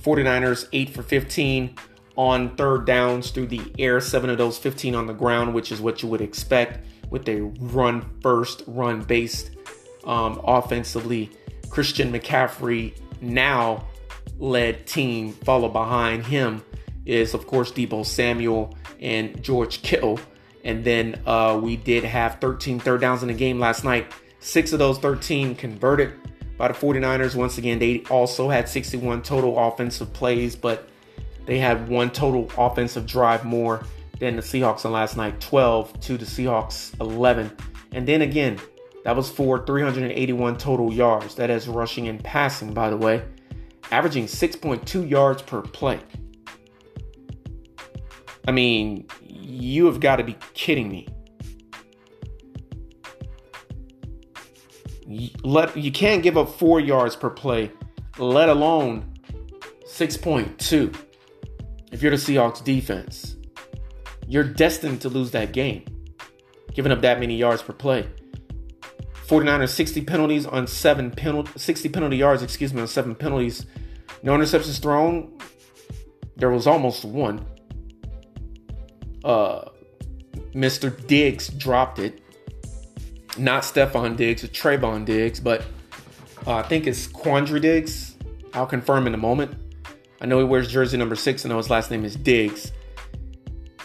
49ers 0.01 0.69
8 0.73 0.91
for 0.91 1.03
15 1.03 1.77
on 2.17 2.57
third 2.57 2.87
downs 2.87 3.31
through 3.33 3.49
the 3.49 3.71
air, 3.79 4.01
seven 4.01 4.31
of 4.31 4.39
those 4.39 4.57
15 4.57 4.95
on 4.95 5.07
the 5.07 5.13
ground, 5.13 5.53
which 5.53 5.71
is 5.71 5.81
what 5.81 6.03
you 6.03 6.09
would 6.09 6.23
expect 6.23 6.87
with 7.11 7.29
a 7.29 7.43
run 7.61 8.09
first, 8.23 8.63
run 8.67 9.03
based 9.03 9.51
um, 10.05 10.41
offensively 10.45 11.31
Christian 11.73 12.13
McCaffrey 12.13 12.93
now 13.23 13.87
led 14.39 14.87
team 14.87 15.33
follow 15.33 15.71
behind 15.71 16.27
him 16.27 16.63
is 17.07 17.33
of 17.33 17.47
course 17.47 17.73
Deebo 17.73 18.05
Samuel 18.05 18.77
and 19.01 19.43
George 19.43 19.81
Kittle. 19.81 20.21
And 20.65 20.85
then 20.85 21.23
uh, 21.27 21.59
we 21.61 21.77
did 21.77 22.05
have 22.05 22.39
13 22.41 22.79
third 22.79 23.01
downs 23.01 23.23
in 23.23 23.29
the 23.29 23.35
game 23.35 23.59
last 23.59 23.85
night. 23.85 24.13
Six 24.39 24.75
of 24.75 24.81
those 24.81 24.99
13 24.99 25.55
converted 25.55 26.13
by 26.59 26.69
the 26.69 26.75
49ers. 26.75 27.35
Once 27.35 27.57
again, 27.57 27.79
they 27.79 28.05
also 28.11 28.51
had 28.51 28.69
61 28.69 29.23
total 29.23 29.59
offensive 29.59 30.13
plays, 30.13 30.55
but 30.55 30.91
they 31.47 31.59
had 31.59 31.89
one 31.89 32.11
total 32.11 32.51
offensive 32.59 33.07
drive 33.07 33.47
more 33.47 33.83
than 34.21 34.37
the 34.37 34.43
Seahawks 34.43 34.85
on 34.85 34.93
last 34.93 35.17
night 35.17 35.41
12 35.41 36.01
to 36.01 36.19
the 36.19 36.27
Seahawks 36.27 37.01
11. 37.01 37.51
And 37.93 38.07
then 38.07 38.21
again, 38.21 38.61
that 39.05 39.17
was 39.17 39.31
for 39.31 39.65
381 39.65 40.59
total 40.59 40.93
yards. 40.93 41.35
That 41.35 41.51
is 41.51 41.69
rushing 41.69 42.09
and 42.09 42.23
passing, 42.23 42.73
by 42.73 42.91
the 42.91 42.97
way, 42.97 43.23
averaging 43.91 44.27
6.2 44.27 45.09
yards 45.09 45.43
per 45.43 45.63
play. 45.63 46.01
I 48.47 48.51
mean, 48.51 49.07
you 49.25 49.87
have 49.87 50.01
got 50.01 50.17
to 50.17 50.25
be 50.25 50.37
kidding 50.55 50.89
me. 50.89 51.09
Let 55.43 55.77
you 55.77 55.93
can't 55.93 56.23
give 56.23 56.39
up 56.39 56.49
4 56.49 56.81
yards 56.81 57.17
per 57.17 57.31
play, 57.31 57.71
let 58.19 58.49
alone 58.49 59.13
6.2. 59.85 60.97
If 61.93 62.03
you're 62.03 62.11
the 62.11 62.17
Seahawks 62.17 62.65
defense, 62.65 63.37
you're 64.27 64.45
destined 64.45 65.03
to 65.03 65.09
lose 65.09 65.31
that 65.33 65.53
game. 65.53 65.85
Giving 66.73 66.91
up 66.91 67.03
that 67.03 67.21
many 67.21 67.37
yards 67.37 67.63
per 67.63 67.75
play. 67.75 68.09
49ers 69.33 69.71
60 69.71 70.03
penalties 70.03 70.45
on 70.45 70.67
seven 70.67 71.11
penalty 71.11 71.51
60 71.57 71.89
penalty 71.89 72.19
yards, 72.19 72.43
excuse 72.43 72.75
me, 72.75 72.83
on 72.83 72.87
seven 72.87 73.15
penalties. 73.15 73.65
No 74.23 74.37
interceptions 74.37 74.79
thrown. 74.79 75.39
There 76.37 76.51
was 76.51 76.67
almost 76.67 77.07
one. 77.07 77.47
Uh 79.25 79.71
Mr. 80.55 80.95
Diggs 81.07 81.49
dropped 81.49 81.99
it. 81.99 82.21
Not 83.39 83.63
Stefon 83.63 84.19
Diggs, 84.19 84.45
it's 84.45 84.59
Trevon 84.59 85.07
Diggs, 85.07 85.41
but 85.41 85.65
uh, 86.47 86.57
I 86.57 86.63
think 86.65 86.87
it's 86.87 87.07
Quandre 87.07 87.59
Diggs. 87.59 88.15
I'll 88.53 88.67
confirm 88.67 89.07
in 89.07 89.15
a 89.15 89.19
moment. 89.19 89.55
I 90.21 90.27
know 90.27 90.41
he 90.41 90.45
wears 90.45 90.69
jersey 90.69 90.99
number 90.99 91.17
six. 91.17 91.47
I 91.47 91.49
know 91.49 91.57
his 91.57 91.71
last 91.71 91.91
name 91.91 92.05
is 92.05 92.17
Diggs. 92.17 92.71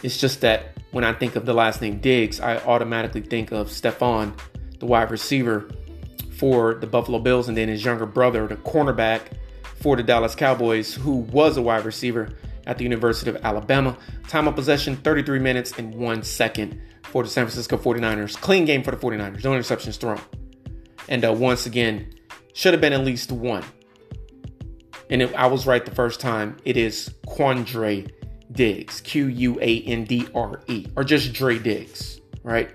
It's 0.03 0.17
just 0.17 0.41
that 0.41 0.77
when 0.91 1.05
I 1.05 1.13
think 1.13 1.37
of 1.37 1.45
the 1.45 1.53
last 1.53 1.81
name 1.81 2.01
Diggs, 2.01 2.41
I 2.41 2.57
automatically 2.57 3.21
think 3.21 3.53
of 3.53 3.69
Stefon 3.69 4.37
the 4.79 4.85
wide 4.85 5.11
receiver 5.11 5.69
for 6.37 6.75
the 6.75 6.87
Buffalo 6.87 7.19
Bills, 7.19 7.47
and 7.47 7.57
then 7.57 7.67
his 7.67 7.83
younger 7.83 8.05
brother, 8.05 8.47
the 8.47 8.57
cornerback 8.57 9.21
for 9.63 9.95
the 9.95 10.03
Dallas 10.03 10.35
Cowboys, 10.35 10.93
who 10.93 11.17
was 11.17 11.57
a 11.57 11.61
wide 11.61 11.85
receiver 11.85 12.29
at 12.65 12.77
the 12.77 12.83
University 12.83 13.29
of 13.29 13.37
Alabama. 13.37 13.97
Time 14.27 14.47
of 14.47 14.55
possession 14.55 14.95
33 14.97 15.39
minutes 15.39 15.73
and 15.77 15.95
one 15.95 16.21
second 16.21 16.79
for 17.03 17.23
the 17.23 17.29
San 17.29 17.45
Francisco 17.45 17.77
49ers. 17.77 18.39
Clean 18.39 18.65
game 18.65 18.83
for 18.83 18.91
the 18.91 18.97
49ers, 18.97 19.43
no 19.43 19.51
interceptions 19.51 19.97
thrown. 19.97 20.21
And 21.09 21.23
uh, 21.25 21.33
once 21.33 21.65
again, 21.65 22.13
should 22.53 22.73
have 22.73 22.81
been 22.81 22.93
at 22.93 23.03
least 23.03 23.31
one. 23.31 23.63
And 25.09 25.21
it, 25.21 25.33
I 25.35 25.47
was 25.47 25.65
right 25.65 25.83
the 25.83 25.95
first 25.95 26.19
time. 26.19 26.57
It 26.65 26.75
is 26.75 27.13
Quandre 27.27 28.11
Diggs, 28.51 29.01
Q 29.01 29.27
U 29.27 29.59
A 29.61 29.81
N 29.83 30.03
D 30.03 30.27
R 30.35 30.61
E, 30.67 30.87
or 30.95 31.03
just 31.03 31.31
Dre 31.33 31.59
Diggs, 31.59 32.19
right? 32.43 32.69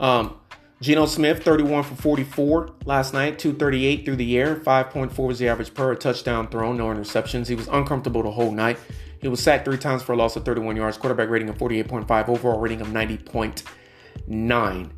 Um, 0.00 0.38
Geno 0.84 1.06
Smith, 1.06 1.42
31 1.42 1.82
for 1.82 1.94
44 1.94 2.74
last 2.84 3.14
night, 3.14 3.38
238 3.38 4.04
through 4.04 4.16
the 4.16 4.36
air, 4.36 4.56
5.4 4.56 5.26
was 5.26 5.38
the 5.38 5.48
average 5.48 5.72
per 5.72 5.94
touchdown 5.94 6.46
thrown, 6.46 6.76
no 6.76 6.88
interceptions. 6.88 7.48
He 7.48 7.54
was 7.54 7.68
uncomfortable 7.68 8.22
the 8.22 8.30
whole 8.30 8.50
night. 8.50 8.78
He 9.18 9.28
was 9.28 9.42
sacked 9.42 9.64
three 9.64 9.78
times 9.78 10.02
for 10.02 10.12
a 10.12 10.16
loss 10.16 10.36
of 10.36 10.44
31 10.44 10.76
yards, 10.76 10.98
quarterback 10.98 11.30
rating 11.30 11.48
of 11.48 11.56
48.5, 11.56 12.28
overall 12.28 12.60
rating 12.60 12.82
of 12.82 12.88
90.9. 12.88 14.90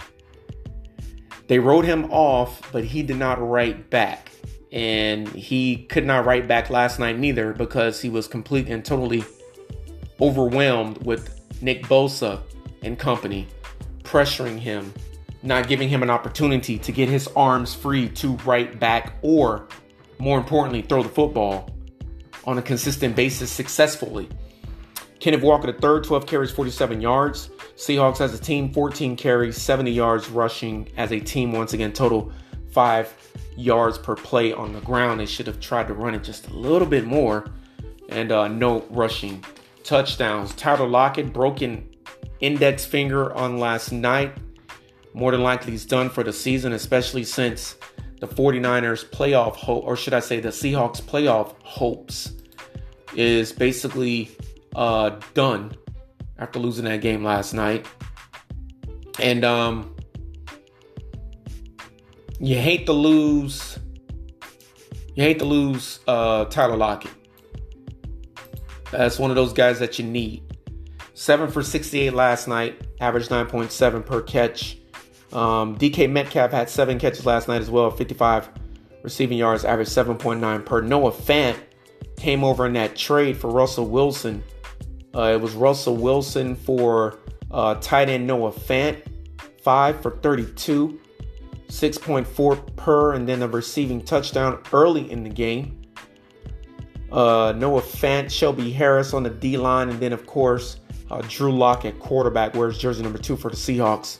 They 1.47 1.61
wrote 1.61 1.85
him 1.85 2.11
off, 2.11 2.73
but 2.73 2.83
he 2.83 3.05
did 3.05 3.19
not 3.19 3.41
write 3.41 3.89
back. 3.89 4.33
And 4.73 5.29
he 5.29 5.85
could 5.85 6.05
not 6.05 6.27
write 6.27 6.49
back 6.49 6.69
last 6.69 6.99
night 6.99 7.17
neither 7.17 7.53
because 7.53 8.03
he 8.03 8.09
was 8.09 8.27
completely 8.27 8.73
and 8.73 8.85
totally 8.85 9.25
overwhelmed 10.21 11.07
with 11.07 11.63
Nick 11.63 11.85
Bosa 11.85 12.43
and 12.83 12.99
company 12.99 13.47
pressuring 14.03 14.59
him 14.59 14.93
not 15.47 15.69
giving 15.69 15.89
him 15.89 16.03
an 16.03 16.11
opportunity 16.11 16.79
to 16.79 16.93
get 16.93 17.09
his 17.09 17.29
arms 17.29 17.75
free 17.75 18.09
to 18.11 18.37
right 18.39 18.79
back 18.79 19.15
or, 19.23 19.69
more 20.19 20.39
importantly, 20.39 20.83
throw 20.83 21.03
the 21.03 21.09
football 21.09 21.71
on 22.45 22.59
a 22.59 22.63
consistent 22.63 23.17
basis 23.17 23.51
successfully. 23.51 24.29
Kenneth 25.21 25.43
Walker, 25.43 25.73
the 25.73 25.79
third, 25.79 26.05
12 26.05 26.27
carries, 26.27 26.51
47 26.51 27.01
yards. 27.01 27.51
Seahawks 27.77 28.21
as 28.21 28.35
a 28.35 28.39
team, 28.39 28.73
14 28.73 29.17
carries, 29.17 29.57
70 29.61 29.91
yards 29.91 30.29
rushing 30.29 30.89
as 30.97 31.13
a 31.13 31.21
team. 31.21 31.53
Once 31.53 31.73
again, 31.73 31.93
total 31.93 32.33
five 32.71 33.15
yards 33.57 33.99
per 33.99 34.15
play 34.15 34.53
on 34.53 34.73
the 34.73 34.81
ground. 34.81 35.21
They 35.21 35.27
should 35.27 35.47
have 35.47 35.61
tried 35.61 35.89
to 35.89 35.95
run 35.95 36.15
it 36.15 36.23
just 36.23 36.49
a 36.49 36.53
little 36.53 36.87
bit 36.87 37.05
more. 37.07 37.47
And 38.09 38.31
uh, 38.31 38.49
no 38.49 38.85
rushing 38.91 39.45
touchdowns. 39.83 40.55
Tyler 40.55 40.87
Lockett, 40.87 41.33
broken 41.33 41.89
index 42.41 42.85
finger 42.85 43.33
on 43.33 43.59
last 43.59 43.93
night 43.93 44.37
more 45.17 45.33
than 45.33 45.43
likely 45.43 45.73
he's 45.73 45.87
done 45.87 46.11
for 46.11 46.23
the 46.23 46.33
season, 46.33 46.75
especially 46.75 47.25
since 47.25 47.77
the 48.21 48.29
49ers 48.29 49.03
playoff 49.07 49.55
hope, 49.57 49.83
or 49.85 49.97
should 49.97 50.13
I 50.13 50.21
say 50.21 50.41
the 50.41 50.51
Seahawks 50.51 51.01
playoff 51.01 51.55
hopes, 51.63 52.35
is 53.15 53.51
basically 53.51 54.31
uh, 54.75 55.19
done 55.33 55.75
after 56.39 56.59
losing 56.59 56.85
that 56.85 57.01
game 57.01 57.25
last 57.25 57.55
night. 57.55 57.87
And 59.19 59.43
um, 59.43 59.97
you 62.39 62.57
hate 62.57 62.85
to 62.85 62.93
lose. 62.93 63.79
You 65.15 65.23
hate 65.23 65.39
to 65.39 65.47
lose 65.47 66.01
uh, 66.07 66.45
Tyler 66.45 66.77
Lockett. 66.77 67.11
That's 68.91 69.19
one 69.19 69.31
of 69.31 69.37
those 69.37 69.55
guys 69.55 69.79
that 69.79 69.99
you 69.99 70.05
need. 70.05 70.43
Seven 71.15 71.51
for 71.51 71.63
68 71.63 72.13
last 72.13 72.49
night, 72.49 72.87
average 73.01 73.29
9.7 73.29 74.05
per 74.05 74.21
catch. 74.21 74.77
Um, 75.33 75.77
DK 75.77 76.11
Metcalf 76.11 76.51
had 76.51 76.71
seven 76.71 76.99
catches 76.99 77.27
last 77.27 77.49
night 77.49 77.61
as 77.61 77.71
well, 77.71 77.91
55 77.91 78.49
receiving 79.03 79.39
yards, 79.39 79.65
average 79.65 79.89
7.9 79.89 80.65
per. 80.65 80.81
Noah 80.81 81.13
Fant 81.13 81.57
came 82.17 82.43
over 82.43 82.67
in 82.67 82.73
that 82.75 82.97
trade 82.97 83.37
for 83.37 83.51
Russell 83.51 83.87
Wilson. 83.87 84.43
Uh, 85.15 85.33
it 85.35 85.41
was 85.41 85.55
Russell 85.55 85.97
Wilson 85.97 86.55
for 86.55 87.19
uh, 87.51 87.77
tight 87.77 88.09
end 88.09 88.27
Noah 88.27 88.53
Fant, 88.53 89.03
5 89.63 90.01
for 90.03 90.13
32, 90.19 91.01
6.4 91.69 92.77
per, 92.77 93.15
and 93.15 93.29
then 93.29 93.43
a 93.43 93.49
receiving 93.49 94.03
touchdown 94.03 94.63
early 94.73 95.11
in 95.11 95.23
the 95.23 95.31
game. 95.31 95.81
Uh, 97.11 97.55
Noah 97.57 97.83
Fant, 97.83 98.31
Shelby 98.31 98.73
Harris 98.73 99.15
on 99.15 99.23
the 99.23 99.31
D 99.31 99.57
line, 99.57 99.89
and 99.89 100.01
then, 100.01 100.13
of 100.13 100.27
course, 100.27 100.81
uh, 101.11 101.23
Drew 101.29 101.57
Lock 101.57 101.85
at 101.85 101.99
quarterback, 102.01 102.55
wears 102.55 102.79
jersey 102.79 103.03
number 103.03 103.19
two 103.19 103.37
for 103.37 103.51
the 103.51 103.57
Seahawks. 103.57 104.19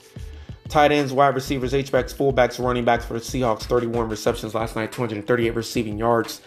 Tight 0.69 0.91
ends, 0.91 1.13
wide 1.13 1.35
receivers, 1.35 1.73
H-backs, 1.73 2.13
fullbacks, 2.13 2.63
running 2.63 2.83
backs 2.83 3.05
for 3.05 3.13
the 3.13 3.19
Seahawks. 3.19 3.63
31 3.63 4.09
receptions 4.09 4.53
last 4.53 4.75
night, 4.75 4.91
238 4.91 5.55
receiving 5.55 5.97
yards, 5.97 6.41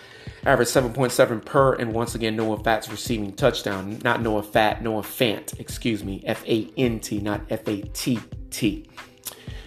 average 0.45 0.68
7.7 0.68 1.45
per, 1.45 1.75
and 1.75 1.93
once 1.95 2.14
again 2.14 2.37
Noah 2.37 2.62
Fat's 2.62 2.91
receiving 2.91 3.33
touchdown. 3.33 3.99
Not 4.05 4.21
Noah 4.21 4.43
Fat, 4.43 4.83
Noah 4.83 5.03
Fant, 5.03 5.59
excuse 5.59 6.05
me, 6.05 6.23
F-A-N-T, 6.27 7.18
not 7.21 7.41
F-A-T-T. 7.49 8.91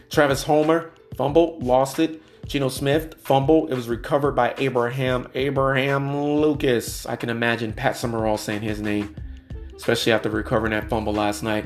Travis 0.10 0.44
Homer, 0.44 0.92
fumble, 1.16 1.58
lost 1.60 2.00
it. 2.00 2.22
Geno 2.46 2.68
Smith, 2.68 3.16
fumble. 3.20 3.68
It 3.68 3.74
was 3.74 3.88
recovered 3.88 4.34
by 4.34 4.54
Abraham, 4.58 5.30
Abraham 5.34 6.16
Lucas. 6.16 7.06
I 7.06 7.16
can 7.16 7.30
imagine 7.30 7.72
Pat 7.72 7.96
Summerall 7.96 8.38
saying 8.38 8.62
his 8.62 8.82
name, 8.82 9.16
especially 9.76 10.12
after 10.12 10.30
recovering 10.30 10.72
that 10.72 10.90
fumble 10.90 11.14
last 11.14 11.42
night. 11.42 11.66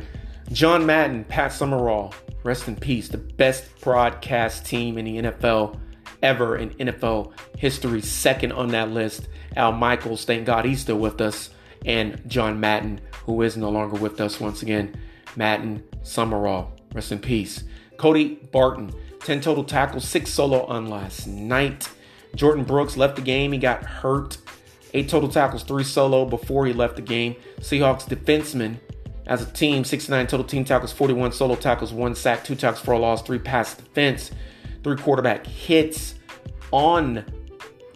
John 0.51 0.85
Madden, 0.85 1.25
Pat 1.25 1.51
Summerall, 1.51 2.13
rest 2.47 2.67
in 2.67 2.77
peace, 2.77 3.09
the 3.09 3.17
best 3.17 3.65
broadcast 3.81 4.65
team 4.65 4.97
in 4.97 5.05
the 5.05 5.17
NFL 5.17 5.77
ever 6.23 6.57
in 6.57 6.69
NFL 6.75 7.33
history, 7.57 8.01
second 8.01 8.53
on 8.53 8.69
that 8.69 8.89
list. 8.89 9.27
Al 9.55 9.73
Michaels, 9.73 10.23
thank 10.23 10.45
God 10.45 10.63
he's 10.63 10.79
still 10.79 10.97
with 10.97 11.19
us, 11.19 11.49
and 11.85 12.21
John 12.25 12.59
Madden, 12.59 13.01
who 13.25 13.41
is 13.41 13.57
no 13.57 13.69
longer 13.69 13.97
with 13.97 14.21
us 14.21 14.39
once 14.39 14.61
again. 14.61 14.95
Madden, 15.35 15.83
Summerall, 16.03 16.71
rest 16.93 17.11
in 17.11 17.19
peace. 17.19 17.65
Cody 17.97 18.35
Barton, 18.51 18.93
10 19.25 19.41
total 19.41 19.65
tackles, 19.65 20.07
6 20.07 20.29
solo 20.29 20.63
on 20.65 20.87
last 20.87 21.27
night. 21.27 21.89
Jordyn 22.35 22.65
Brooks 22.65 22.95
left 22.95 23.17
the 23.17 23.21
game, 23.21 23.51
he 23.51 23.57
got 23.57 23.83
hurt. 23.83 24.37
8 24.93 25.09
total 25.09 25.29
tackles, 25.29 25.63
3 25.63 25.83
solo 25.83 26.23
before 26.25 26.65
he 26.65 26.71
left 26.71 26.95
the 26.95 27.01
game. 27.01 27.35
Seahawks 27.59 28.07
defenseman 28.07 28.77
as 29.27 29.41
a 29.41 29.51
team, 29.51 29.83
69 29.83 30.27
total 30.27 30.45
team 30.45 30.63
tackles, 30.63 30.91
41 30.93 31.33
solo 31.33 31.55
tackles, 31.55 31.93
one 31.93 32.15
sack, 32.15 32.43
two 32.43 32.55
tackles 32.55 32.83
for 32.83 32.93
a 32.93 32.97
loss, 32.97 33.21
three 33.21 33.39
pass 33.39 33.75
defense, 33.75 34.31
three 34.83 34.95
quarterback 34.95 35.45
hits 35.45 36.15
on 36.71 37.25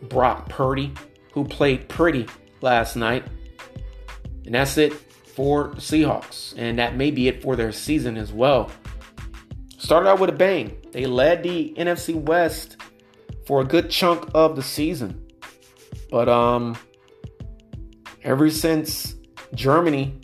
Brock 0.03 0.49
Purdy, 0.49 0.93
who 1.31 1.45
played 1.45 1.87
pretty 1.87 2.27
last 2.59 2.95
night. 2.97 3.25
And 4.45 4.53
that's 4.53 4.77
it 4.77 4.93
for 4.93 5.69
the 5.69 5.81
Seahawks. 5.81 6.53
And 6.57 6.77
that 6.79 6.97
may 6.97 7.11
be 7.11 7.29
it 7.29 7.41
for 7.41 7.55
their 7.55 7.71
season 7.71 8.17
as 8.17 8.33
well. 8.33 8.69
Started 9.77 10.09
out 10.09 10.19
with 10.19 10.29
a 10.29 10.33
bang. 10.33 10.77
They 10.91 11.05
led 11.05 11.43
the 11.43 11.73
NFC 11.77 12.13
West 12.13 12.77
for 13.45 13.61
a 13.61 13.63
good 13.63 13.89
chunk 13.89 14.29
of 14.33 14.57
the 14.57 14.63
season. 14.63 15.25
But 16.09 16.27
um 16.27 16.77
ever 18.23 18.49
since 18.49 19.15
Germany 19.55 20.20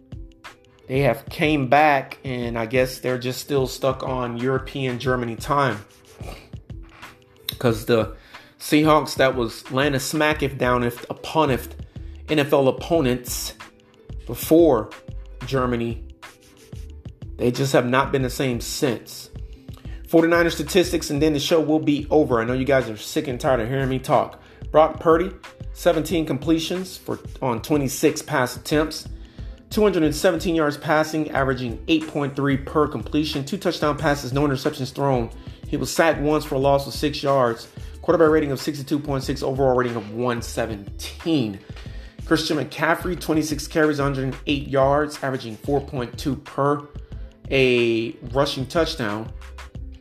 they 0.88 1.02
have 1.02 1.26
came 1.26 1.68
back 1.68 2.18
and 2.24 2.58
I 2.58 2.66
guess 2.66 3.00
they're 3.00 3.18
just 3.18 3.42
still 3.42 3.68
stuck 3.68 4.04
on 4.04 4.38
European 4.38 5.00
Germany 5.00 5.36
time. 5.36 5.86
Cause 7.60 7.86
the 7.86 8.16
Seahawks 8.60 9.16
that 9.16 9.36
was 9.36 9.70
landing 9.72 10.00
smack 10.00 10.42
if 10.44 10.58
down 10.58 10.84
if 10.84 11.08
upon 11.10 11.52
if 11.52 11.70
NFL 12.28 12.68
opponents 12.68 13.54
before 14.26 14.90
Germany, 15.46 16.04
they 17.38 17.52
just 17.52 17.74
have 17.74 17.88
not 17.88 18.12
been 18.12 18.22
the 18.22 18.30
same 18.30 18.60
since. 18.60 19.30
49er 20.08 20.52
statistics, 20.52 21.10
and 21.10 21.22
then 21.22 21.34
the 21.34 21.40
show 21.40 21.60
will 21.60 21.80
be 21.80 22.08
over. 22.10 22.40
I 22.40 22.46
know 22.46 22.54
you 22.54 22.66
guys 22.66 22.90
are 22.90 22.98
sick 22.98 23.28
and 23.28 23.40
tired 23.40 23.60
of 23.60 23.68
hearing 23.68 23.90
me 23.90 24.00
talk. 24.00 24.42
Brock 24.72 25.00
Purdy, 25.00 25.32
17 25.74 26.26
completions 26.26 26.98
for 26.98 27.20
on 27.42 27.62
26 27.62 28.22
pass 28.24 28.56
attempts. 28.56 29.08
217 29.70 30.56
yards 30.56 30.78
passing, 30.78 31.30
averaging 31.32 31.78
8.3 31.88 32.66
per 32.66 32.88
completion, 32.88 33.44
two 33.44 33.58
touchdown 33.58 33.98
passes, 33.98 34.34
no 34.34 34.48
interceptions 34.48 34.94
thrown. 34.94 35.30
He 35.68 35.78
was 35.78 35.92
sacked 35.92 36.20
once 36.22 36.46
for 36.46 36.56
a 36.56 36.60
loss 36.60 36.88
of 36.88 36.94
six 36.94 37.22
yards. 37.22 37.68
Quarterback 38.02 38.30
rating 38.30 38.52
of 38.52 38.60
62.6, 38.60 39.44
overall 39.44 39.76
rating 39.76 39.98
of 39.98 40.12
117. 40.12 41.60
Christian 42.26 42.58
McCaffrey, 42.58 43.20
26 43.20 43.68
carries, 43.68 44.00
108 44.00 44.68
yards, 44.68 45.22
averaging 45.22 45.58
4.2 45.58 46.44
per, 46.44 46.88
a 47.52 48.12
rushing 48.34 48.66
touchdown, 48.66 49.32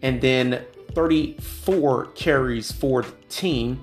and 0.03 0.21
then 0.21 0.64
34 0.95 2.07
carries 2.12 2.73
for 2.73 3.03
the 3.03 3.12
team. 3.29 3.83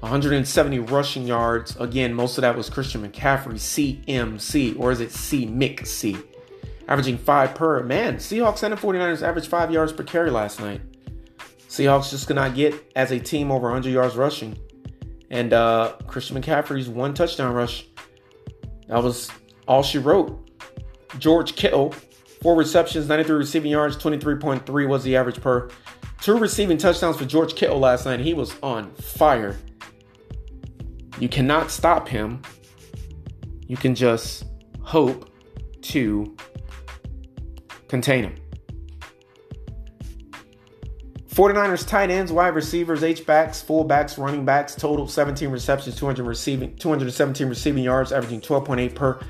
170 0.00 0.78
rushing 0.80 1.26
yards. 1.26 1.76
Again, 1.76 2.14
most 2.14 2.38
of 2.38 2.42
that 2.42 2.56
was 2.56 2.70
Christian 2.70 3.06
McCaffrey, 3.06 3.54
CMC, 3.54 4.78
or 4.78 4.92
is 4.92 5.00
it 5.00 5.10
C 5.10 5.46
McC? 5.46 6.22
Averaging 6.86 7.18
five 7.18 7.54
per. 7.54 7.82
Man, 7.82 8.16
Seahawks 8.16 8.62
and 8.62 8.72
the 8.72 8.76
49ers 8.76 9.26
averaged 9.26 9.48
five 9.48 9.70
yards 9.70 9.92
per 9.92 10.04
carry 10.04 10.30
last 10.30 10.60
night. 10.60 10.80
Seahawks 11.68 12.10
just 12.10 12.26
could 12.26 12.36
not 12.36 12.54
get 12.54 12.74
as 12.96 13.10
a 13.10 13.18
team 13.18 13.50
over 13.50 13.64
100 13.64 13.90
yards 13.90 14.16
rushing. 14.16 14.56
And 15.30 15.52
uh, 15.52 15.96
Christian 16.06 16.40
McCaffrey's 16.40 16.88
one 16.88 17.12
touchdown 17.12 17.52
rush. 17.52 17.84
That 18.88 19.02
was 19.02 19.30
all 19.66 19.82
she 19.82 19.98
wrote. 19.98 20.50
George 21.18 21.56
Kittle, 21.56 21.92
four 22.40 22.56
receptions, 22.56 23.08
93 23.08 23.36
receiving 23.36 23.70
yards, 23.70 23.96
23.3 23.96 24.88
was 24.88 25.04
the 25.04 25.16
average 25.16 25.40
per. 25.40 25.68
Two 26.22 26.38
receiving 26.38 26.78
touchdowns 26.78 27.16
for 27.16 27.26
George 27.26 27.54
Kittle 27.54 27.78
last 27.78 28.06
night. 28.06 28.20
He 28.20 28.32
was 28.32 28.54
on 28.62 28.92
fire. 28.94 29.56
You 31.20 31.28
cannot 31.28 31.70
stop 31.70 32.08
him. 32.08 32.42
You 33.66 33.76
can 33.76 33.94
just 33.94 34.44
hope 34.82 35.30
to 35.82 36.36
contain 37.88 38.24
him. 38.24 38.34
49ers 41.38 41.86
tight 41.86 42.10
ends, 42.10 42.32
wide 42.32 42.48
receivers, 42.48 43.04
H-backs, 43.04 43.62
fullbacks, 43.62 44.18
running 44.18 44.44
backs, 44.44 44.74
total 44.74 45.06
17 45.06 45.50
receptions, 45.50 45.94
200 45.94 46.26
receiving, 46.26 46.74
217 46.76 47.48
receiving 47.48 47.84
yards, 47.84 48.10
averaging 48.10 48.40
12.8 48.40 48.94
per. 48.94 49.20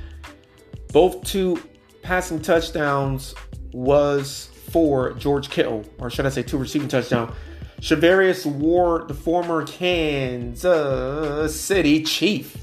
Both 0.90 1.22
two 1.24 1.62
passing 2.00 2.40
touchdowns 2.40 3.34
was 3.72 4.48
for 4.70 5.12
George 5.12 5.50
Kittle, 5.50 5.84
or 5.98 6.08
should 6.08 6.24
I 6.24 6.30
say 6.30 6.42
two 6.42 6.56
receiving 6.56 6.88
touchdowns. 6.88 7.34
Charvarius 7.80 8.44
Ward, 8.44 9.08
the 9.08 9.14
former 9.14 9.64
Kansas 9.64 11.58
City 11.58 12.02
Chief, 12.02 12.56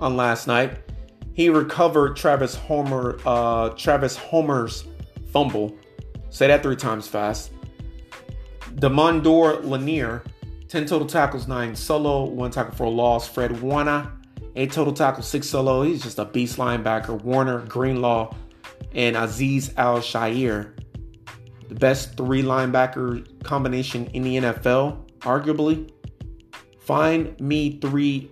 on 0.00 0.16
last 0.16 0.46
night. 0.46 0.78
He 1.34 1.48
recovered 1.48 2.16
Travis 2.16 2.54
Homer, 2.54 3.18
uh, 3.26 3.70
Travis 3.70 4.16
Homer's 4.16 4.84
fumble. 5.32 5.74
Say 6.30 6.46
that 6.46 6.62
three 6.62 6.76
times 6.76 7.06
fast. 7.06 7.50
Deommodore 8.76 9.64
Lanier, 9.64 10.22
10 10.68 10.86
total 10.86 11.06
tackles, 11.06 11.46
9 11.46 11.76
solo, 11.76 12.24
1 12.24 12.50
tackle 12.50 12.74
for 12.74 12.84
a 12.84 12.90
loss. 12.90 13.28
Fred 13.28 13.60
Warner, 13.60 14.10
8 14.56 14.72
total 14.72 14.92
tackles, 14.92 15.28
6 15.28 15.46
solo. 15.46 15.82
He's 15.82 16.02
just 16.02 16.18
a 16.18 16.24
beast 16.24 16.56
linebacker. 16.56 17.20
Warner, 17.22 17.60
Greenlaw, 17.66 18.34
and 18.94 19.16
Aziz 19.16 19.72
Al-Shaair. 19.76 20.72
The 21.74 21.80
best 21.80 22.16
three 22.16 22.44
linebacker 22.44 23.42
combination 23.42 24.06
in 24.12 24.22
the 24.22 24.36
NFL, 24.36 25.10
arguably. 25.22 25.90
Find 26.78 27.38
me 27.40 27.80
three 27.80 28.30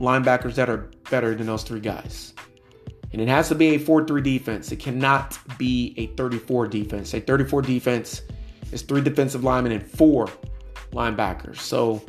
linebackers 0.00 0.54
that 0.54 0.70
are 0.70 0.90
better 1.10 1.34
than 1.34 1.46
those 1.46 1.62
three 1.62 1.80
guys. 1.80 2.32
And 3.12 3.20
it 3.20 3.28
has 3.28 3.48
to 3.48 3.54
be 3.54 3.74
a 3.74 3.78
4 3.78 4.06
3 4.06 4.22
defense. 4.22 4.72
It 4.72 4.78
cannot 4.78 5.38
be 5.58 5.92
a 5.98 6.06
34 6.16 6.68
defense. 6.68 7.12
A 7.12 7.20
34 7.20 7.60
defense 7.60 8.22
is 8.72 8.80
three 8.80 9.02
defensive 9.02 9.44
linemen 9.44 9.72
and 9.72 9.86
four 9.86 10.26
linebackers. 10.92 11.58
So 11.58 12.00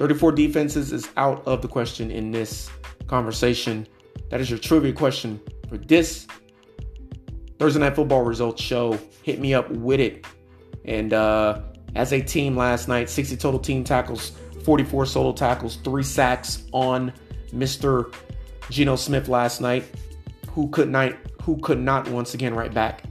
34 0.00 0.32
defenses 0.32 0.92
is 0.92 1.08
out 1.16 1.46
of 1.46 1.62
the 1.62 1.68
question 1.68 2.10
in 2.10 2.32
this 2.32 2.68
conversation. 3.06 3.86
That 4.30 4.40
is 4.40 4.50
your 4.50 4.58
trivia 4.58 4.92
question 4.92 5.40
for 5.68 5.78
this 5.78 6.26
Thursday 7.58 7.80
Night 7.80 7.96
Football 7.96 8.22
results 8.22 8.62
show. 8.62 8.98
Hit 9.22 9.40
me 9.40 9.54
up 9.54 9.70
with 9.70 10.00
it. 10.00 10.26
And 10.84 11.12
uh, 11.12 11.60
as 11.94 12.12
a 12.12 12.20
team 12.20 12.56
last 12.56 12.88
night, 12.88 13.08
60 13.08 13.36
total 13.36 13.60
team 13.60 13.84
tackles, 13.84 14.32
44 14.64 15.06
solo 15.06 15.32
tackles, 15.32 15.76
three 15.76 16.02
sacks 16.02 16.64
on 16.72 17.12
Mr. 17.52 18.14
Geno 18.70 18.96
Smith 18.96 19.28
last 19.28 19.60
night, 19.60 19.84
who 20.50 20.68
could 20.68 20.88
not 20.88 21.12
who 21.42 21.58
could 21.58 21.78
not 21.78 22.08
once 22.08 22.34
again 22.34 22.54
right 22.54 22.72
back. 22.72 23.02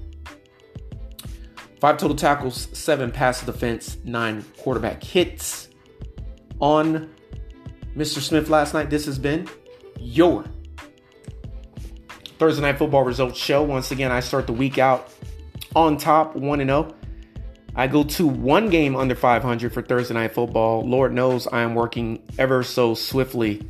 Five 1.79 1.97
total 1.97 2.15
tackles, 2.15 2.67
seven 2.73 3.11
pass 3.11 3.41
defense, 3.41 3.97
nine 4.03 4.43
quarterback 4.57 5.03
hits 5.03 5.69
on 6.59 7.13
Mr. 7.95 8.19
Smith 8.19 8.49
last 8.49 8.73
night. 8.73 8.89
This 8.89 9.05
has 9.05 9.19
been 9.19 9.47
your 9.99 10.45
Thursday 12.37 12.61
Night 12.61 12.77
Football 12.77 13.03
Results 13.03 13.39
Show. 13.39 13.63
Once 13.63 13.91
again, 13.91 14.11
I 14.11 14.19
start 14.19 14.47
the 14.47 14.53
week 14.53 14.77
out 14.77 15.09
on 15.75 15.97
top, 15.97 16.35
1 16.35 16.59
0. 16.59 16.95
I 17.75 17.87
go 17.87 18.03
to 18.03 18.27
one 18.27 18.69
game 18.69 18.95
under 18.95 19.15
500 19.15 19.73
for 19.73 19.81
Thursday 19.81 20.13
Night 20.13 20.33
Football. 20.33 20.87
Lord 20.87 21.13
knows 21.13 21.47
I 21.47 21.61
am 21.61 21.73
working 21.73 22.21
ever 22.37 22.63
so 22.63 22.93
swiftly 22.93 23.67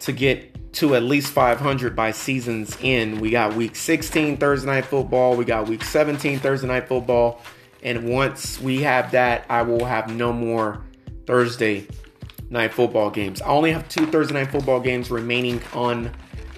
to 0.00 0.12
get 0.12 0.72
to 0.74 0.94
at 0.94 1.02
least 1.02 1.32
500 1.32 1.96
by 1.96 2.10
season's 2.10 2.76
end. 2.82 3.20
We 3.20 3.30
got 3.30 3.54
week 3.54 3.76
16 3.76 4.36
Thursday 4.36 4.66
night 4.66 4.84
football, 4.84 5.34
we 5.34 5.46
got 5.46 5.68
week 5.68 5.82
17 5.82 6.38
Thursday 6.38 6.68
night 6.68 6.86
football, 6.86 7.40
and 7.82 8.08
once 8.08 8.60
we 8.60 8.82
have 8.82 9.10
that, 9.12 9.46
I 9.48 9.62
will 9.62 9.86
have 9.86 10.14
no 10.14 10.32
more 10.34 10.84
Thursday 11.26 11.86
night 12.50 12.74
football 12.74 13.10
games. 13.10 13.40
I 13.40 13.48
only 13.48 13.72
have 13.72 13.88
two 13.88 14.06
Thursday 14.06 14.34
night 14.34 14.50
football 14.50 14.80
games 14.80 15.10
remaining 15.10 15.62
on 15.72 16.10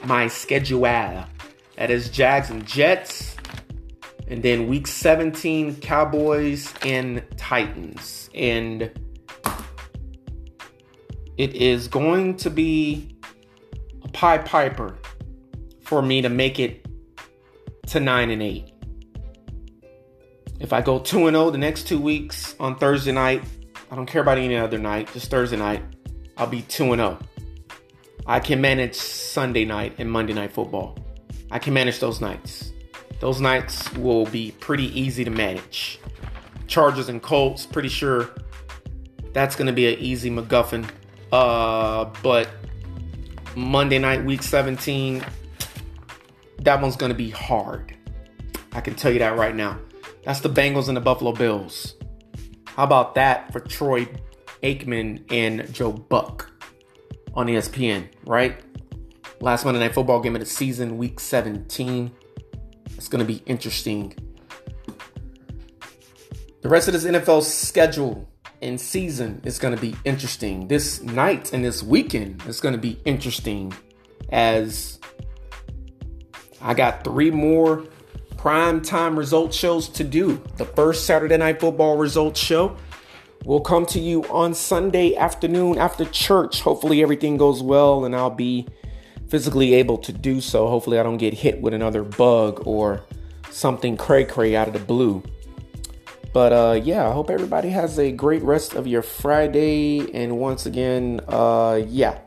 my 0.09 0.27
schedule. 0.27 0.81
That 0.81 1.91
is 1.91 2.09
Jags 2.09 2.49
and 2.49 2.67
Jets. 2.67 3.37
And 4.27 4.43
then 4.43 4.67
week 4.67 4.87
17, 4.87 5.77
Cowboys 5.77 6.73
and 6.83 7.23
Titans. 7.37 8.31
And 8.35 8.91
it 11.37 11.55
is 11.55 11.89
going 11.89 12.37
to 12.39 12.51
be 12.51 13.17
a 14.03 14.09
Pie 14.09 14.39
Piper 14.39 14.99
for 15.83 16.03
me 16.03 16.23
to 16.23 16.29
make 16.29 16.59
it 16.59 16.87
to 17.89 18.01
9 18.01 18.31
and 18.31 18.43
8. 18.43 18.73
If 20.59 20.73
I 20.73 20.81
go 20.81 20.99
2 20.99 21.29
and 21.29 21.37
0 21.37 21.51
the 21.51 21.59
next 21.59 21.87
2 21.87 22.01
weeks 22.01 22.57
on 22.59 22.77
Thursday 22.77 23.13
night, 23.13 23.45
I 23.91 23.97
don't 23.97 24.07
care 24.07 24.23
about 24.23 24.39
any 24.39 24.57
other 24.57 24.79
night, 24.79 25.11
just 25.13 25.31
Thursday 25.31 25.57
night, 25.57 25.83
I'll 26.37 26.47
be 26.47 26.63
2 26.63 26.93
and 26.93 27.01
0. 27.01 27.19
I 28.29 28.41
can 28.41 28.61
manage 28.61 28.95
Sunday 28.95 29.65
night 29.65 29.95
and 29.97 30.11
Monday 30.11 30.35
night 30.35 30.53
football. 30.53 30.99
I 31.51 31.59
can 31.59 31.73
manage 31.73 31.99
those 31.99 32.21
nights. 32.21 32.73
Those 33.21 33.41
nights 33.41 33.91
will 33.95 34.27
be 34.27 34.51
pretty 34.61 34.87
easy 34.99 35.25
to 35.25 35.31
manage. 35.31 35.99
Chargers 36.67 37.09
and 37.09 37.23
Colts, 37.23 37.65
pretty 37.65 37.89
sure 37.89 38.29
that's 39.33 39.57
going 39.57 39.67
to 39.67 39.73
be 39.73 39.91
an 39.95 39.99
easy 39.99 40.31
MacGuffin. 40.31 40.87
Uh, 41.33 42.05
but 42.23 42.51
Monday 43.57 43.99
night, 43.99 44.23
week 44.27 44.43
17, 44.43 45.25
that 46.59 46.83
one's 46.83 46.97
going 46.97 47.11
to 47.11 47.17
be 47.17 47.31
hard. 47.31 47.97
I 48.73 48.83
can 48.83 48.95
tell 48.95 49.11
you 49.11 49.21
that 49.21 49.39
right 49.39 49.57
now. 49.57 49.79
That's 50.25 50.41
the 50.41 50.51
Bengals 50.51 50.89
and 50.89 50.97
the 50.99 51.01
Buffalo 51.01 51.33
Bills. 51.33 51.95
How 52.67 52.85
about 52.85 53.15
that 53.15 53.51
for 53.55 53.61
Troy 53.61 54.07
Aikman 54.63 55.25
and 55.33 55.73
Joe 55.73 55.93
Buck 55.93 56.53
on 57.39 57.47
ESPN, 57.47 58.09
right? 58.27 58.61
Last 59.41 59.65
Monday 59.65 59.79
Night 59.79 59.95
Football 59.95 60.21
game 60.21 60.35
of 60.35 60.41
the 60.41 60.47
season, 60.47 60.99
week 60.99 61.21
17. 61.21 62.11
It's 62.97 63.07
going 63.07 63.25
to 63.25 63.33
be 63.33 63.45
interesting. 63.47 64.13
The 66.63 66.69
rest 66.69 66.89
of 66.89 66.95
this 66.95 67.05
NFL 67.05 67.45
schedule 67.45 68.29
and 68.61 68.81
season 68.81 69.41
is 69.45 69.61
going 69.61 69.73
to 69.73 69.81
be 69.81 69.95
interesting. 70.05 70.67
This 70.67 71.01
night 71.01 71.53
and 71.53 71.65
this 71.65 71.81
weekend 71.81 72.43
is 72.49 72.61
going 72.61 72.75
to 72.75 72.81
be 72.81 73.01
interesting 73.05 73.73
as 74.31 74.99
I 76.61 76.75
got 76.75 77.05
three 77.05 77.31
more 77.31 77.85
prime 78.37 78.83
time 78.83 79.17
result 79.17 79.55
shows 79.55 79.89
to 79.91 80.03
do. 80.03 80.43
The 80.57 80.65
first 80.65 81.07
Saturday 81.07 81.37
Night 81.37 81.61
Football 81.61 81.99
result 81.99 82.37
show 82.37 82.77
will 83.45 83.61
come 83.61 83.87
to 83.87 84.01
you 84.01 84.25
on 84.25 84.55
Sunday 84.55 85.17
afternoon 85.17 85.79
after 85.79 86.05
church. 86.07 86.61
Hopefully, 86.61 87.03
everything 87.03 87.37
goes 87.37 87.63
well 87.63 88.05
and 88.05 88.15
I'll 88.15 88.31
be 88.31 88.67
physically 89.29 89.75
able 89.75 89.99
to 89.99 90.13
do 90.13 90.41
so. 90.41 90.69
Hopefully, 90.69 90.99
I 90.99 91.03
don't 91.03 91.19
get 91.19 91.35
hit 91.35 91.61
with 91.61 91.75
another 91.75 92.03
bug 92.03 92.63
or 92.67 93.03
something 93.51 93.97
cray 93.97 94.25
cray 94.25 94.57
out 94.57 94.69
of 94.69 94.75
the 94.75 94.81
blue. 94.81 95.23
But 96.33 96.53
uh, 96.53 96.81
yeah, 96.83 97.09
I 97.09 97.13
hope 97.13 97.31
everybody 97.31 97.71
has 97.71 97.99
a 97.99 98.13
great 98.13 98.43
rest 98.43 98.75
of 98.75 98.87
your 98.87 99.03
Friday. 99.03 100.13
And 100.13 100.39
once 100.39 100.67
again, 100.67 101.21
uh, 101.29 101.81
yeah, 101.87 102.19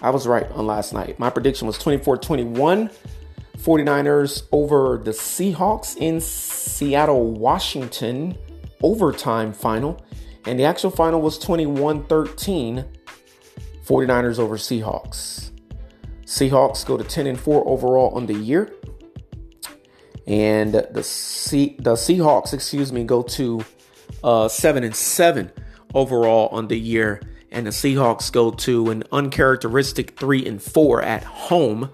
I 0.00 0.10
was 0.10 0.26
right 0.26 0.48
on 0.52 0.66
last 0.66 0.92
night. 0.92 1.18
My 1.18 1.30
prediction 1.30 1.66
was 1.66 1.78
24 1.78 2.18
21. 2.18 2.90
49ers 3.58 4.44
over 4.52 5.00
the 5.02 5.10
Seahawks 5.10 5.96
in 5.96 6.20
Seattle, 6.20 7.32
Washington, 7.32 8.38
overtime 8.82 9.52
final. 9.52 10.00
And 10.48 10.58
the 10.58 10.64
actual 10.64 10.90
final 10.90 11.20
was 11.20 11.38
21 11.38 12.04
13. 12.04 12.84
49ers 13.84 14.38
over 14.38 14.56
Seahawks. 14.56 15.50
Seahawks 16.24 16.86
go 16.86 16.96
to 16.96 17.04
10 17.04 17.26
and 17.26 17.38
4 17.38 17.68
overall 17.68 18.14
on 18.14 18.26
the 18.26 18.34
year. 18.34 18.72
And 20.26 20.72
the 20.74 21.02
C- 21.02 21.76
the 21.78 21.94
Seahawks, 21.94 22.54
excuse 22.54 22.92
me, 22.92 23.04
go 23.04 23.22
to 23.22 23.62
uh, 24.24 24.48
7 24.48 24.84
and 24.84 24.96
7 24.96 25.50
overall 25.94 26.48
on 26.48 26.68
the 26.68 26.78
year. 26.78 27.20
And 27.50 27.66
the 27.66 27.70
Seahawks 27.70 28.32
go 28.32 28.50
to 28.50 28.90
an 28.90 29.04
uncharacteristic 29.12 30.18
3 30.18 30.46
and 30.46 30.62
4 30.62 31.02
at 31.02 31.24
home. 31.24 31.90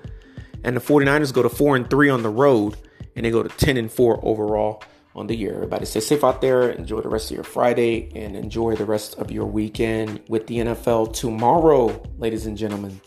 And 0.63 0.77
the 0.77 0.81
49ers 0.81 1.33
go 1.33 1.43
to 1.43 1.49
4 1.49 1.77
and 1.77 1.91
3 1.91 2.09
on 2.09 2.23
the 2.23 2.31
road. 2.31 2.77
And 3.17 3.27
they 3.27 3.31
go 3.33 3.43
to 3.43 3.49
10 3.49 3.77
and 3.77 3.91
4 3.91 4.21
overall 4.25 4.83
on 5.15 5.27
the 5.27 5.37
year. 5.37 5.55
Everybody 5.55 5.87
stay 5.87 6.01
safe 6.01 6.25
out 6.25 6.41
there. 6.41 6.71
Enjoy 6.71 7.01
the 7.01 7.09
rest 7.09 7.31
of 7.31 7.37
your 7.37 7.45
Friday 7.45 8.11
and 8.15 8.37
enjoy 8.37 8.75
the 8.75 8.85
rest 8.85 9.17
of 9.19 9.31
your 9.31 9.47
weekend 9.47 10.21
with 10.29 10.47
the 10.47 10.59
NFL 10.59 11.13
tomorrow, 11.13 12.03
ladies 12.19 12.47
and 12.47 12.57
gentlemen. 12.57 13.01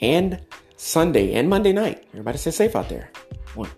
And 0.00 0.44
Sunday 0.76 1.34
and 1.34 1.48
Monday 1.48 1.72
night. 1.72 2.04
Everybody 2.12 2.38
stay 2.38 2.50
safe 2.50 2.76
out 2.76 2.88
there. 2.88 3.10
One. 3.54 3.70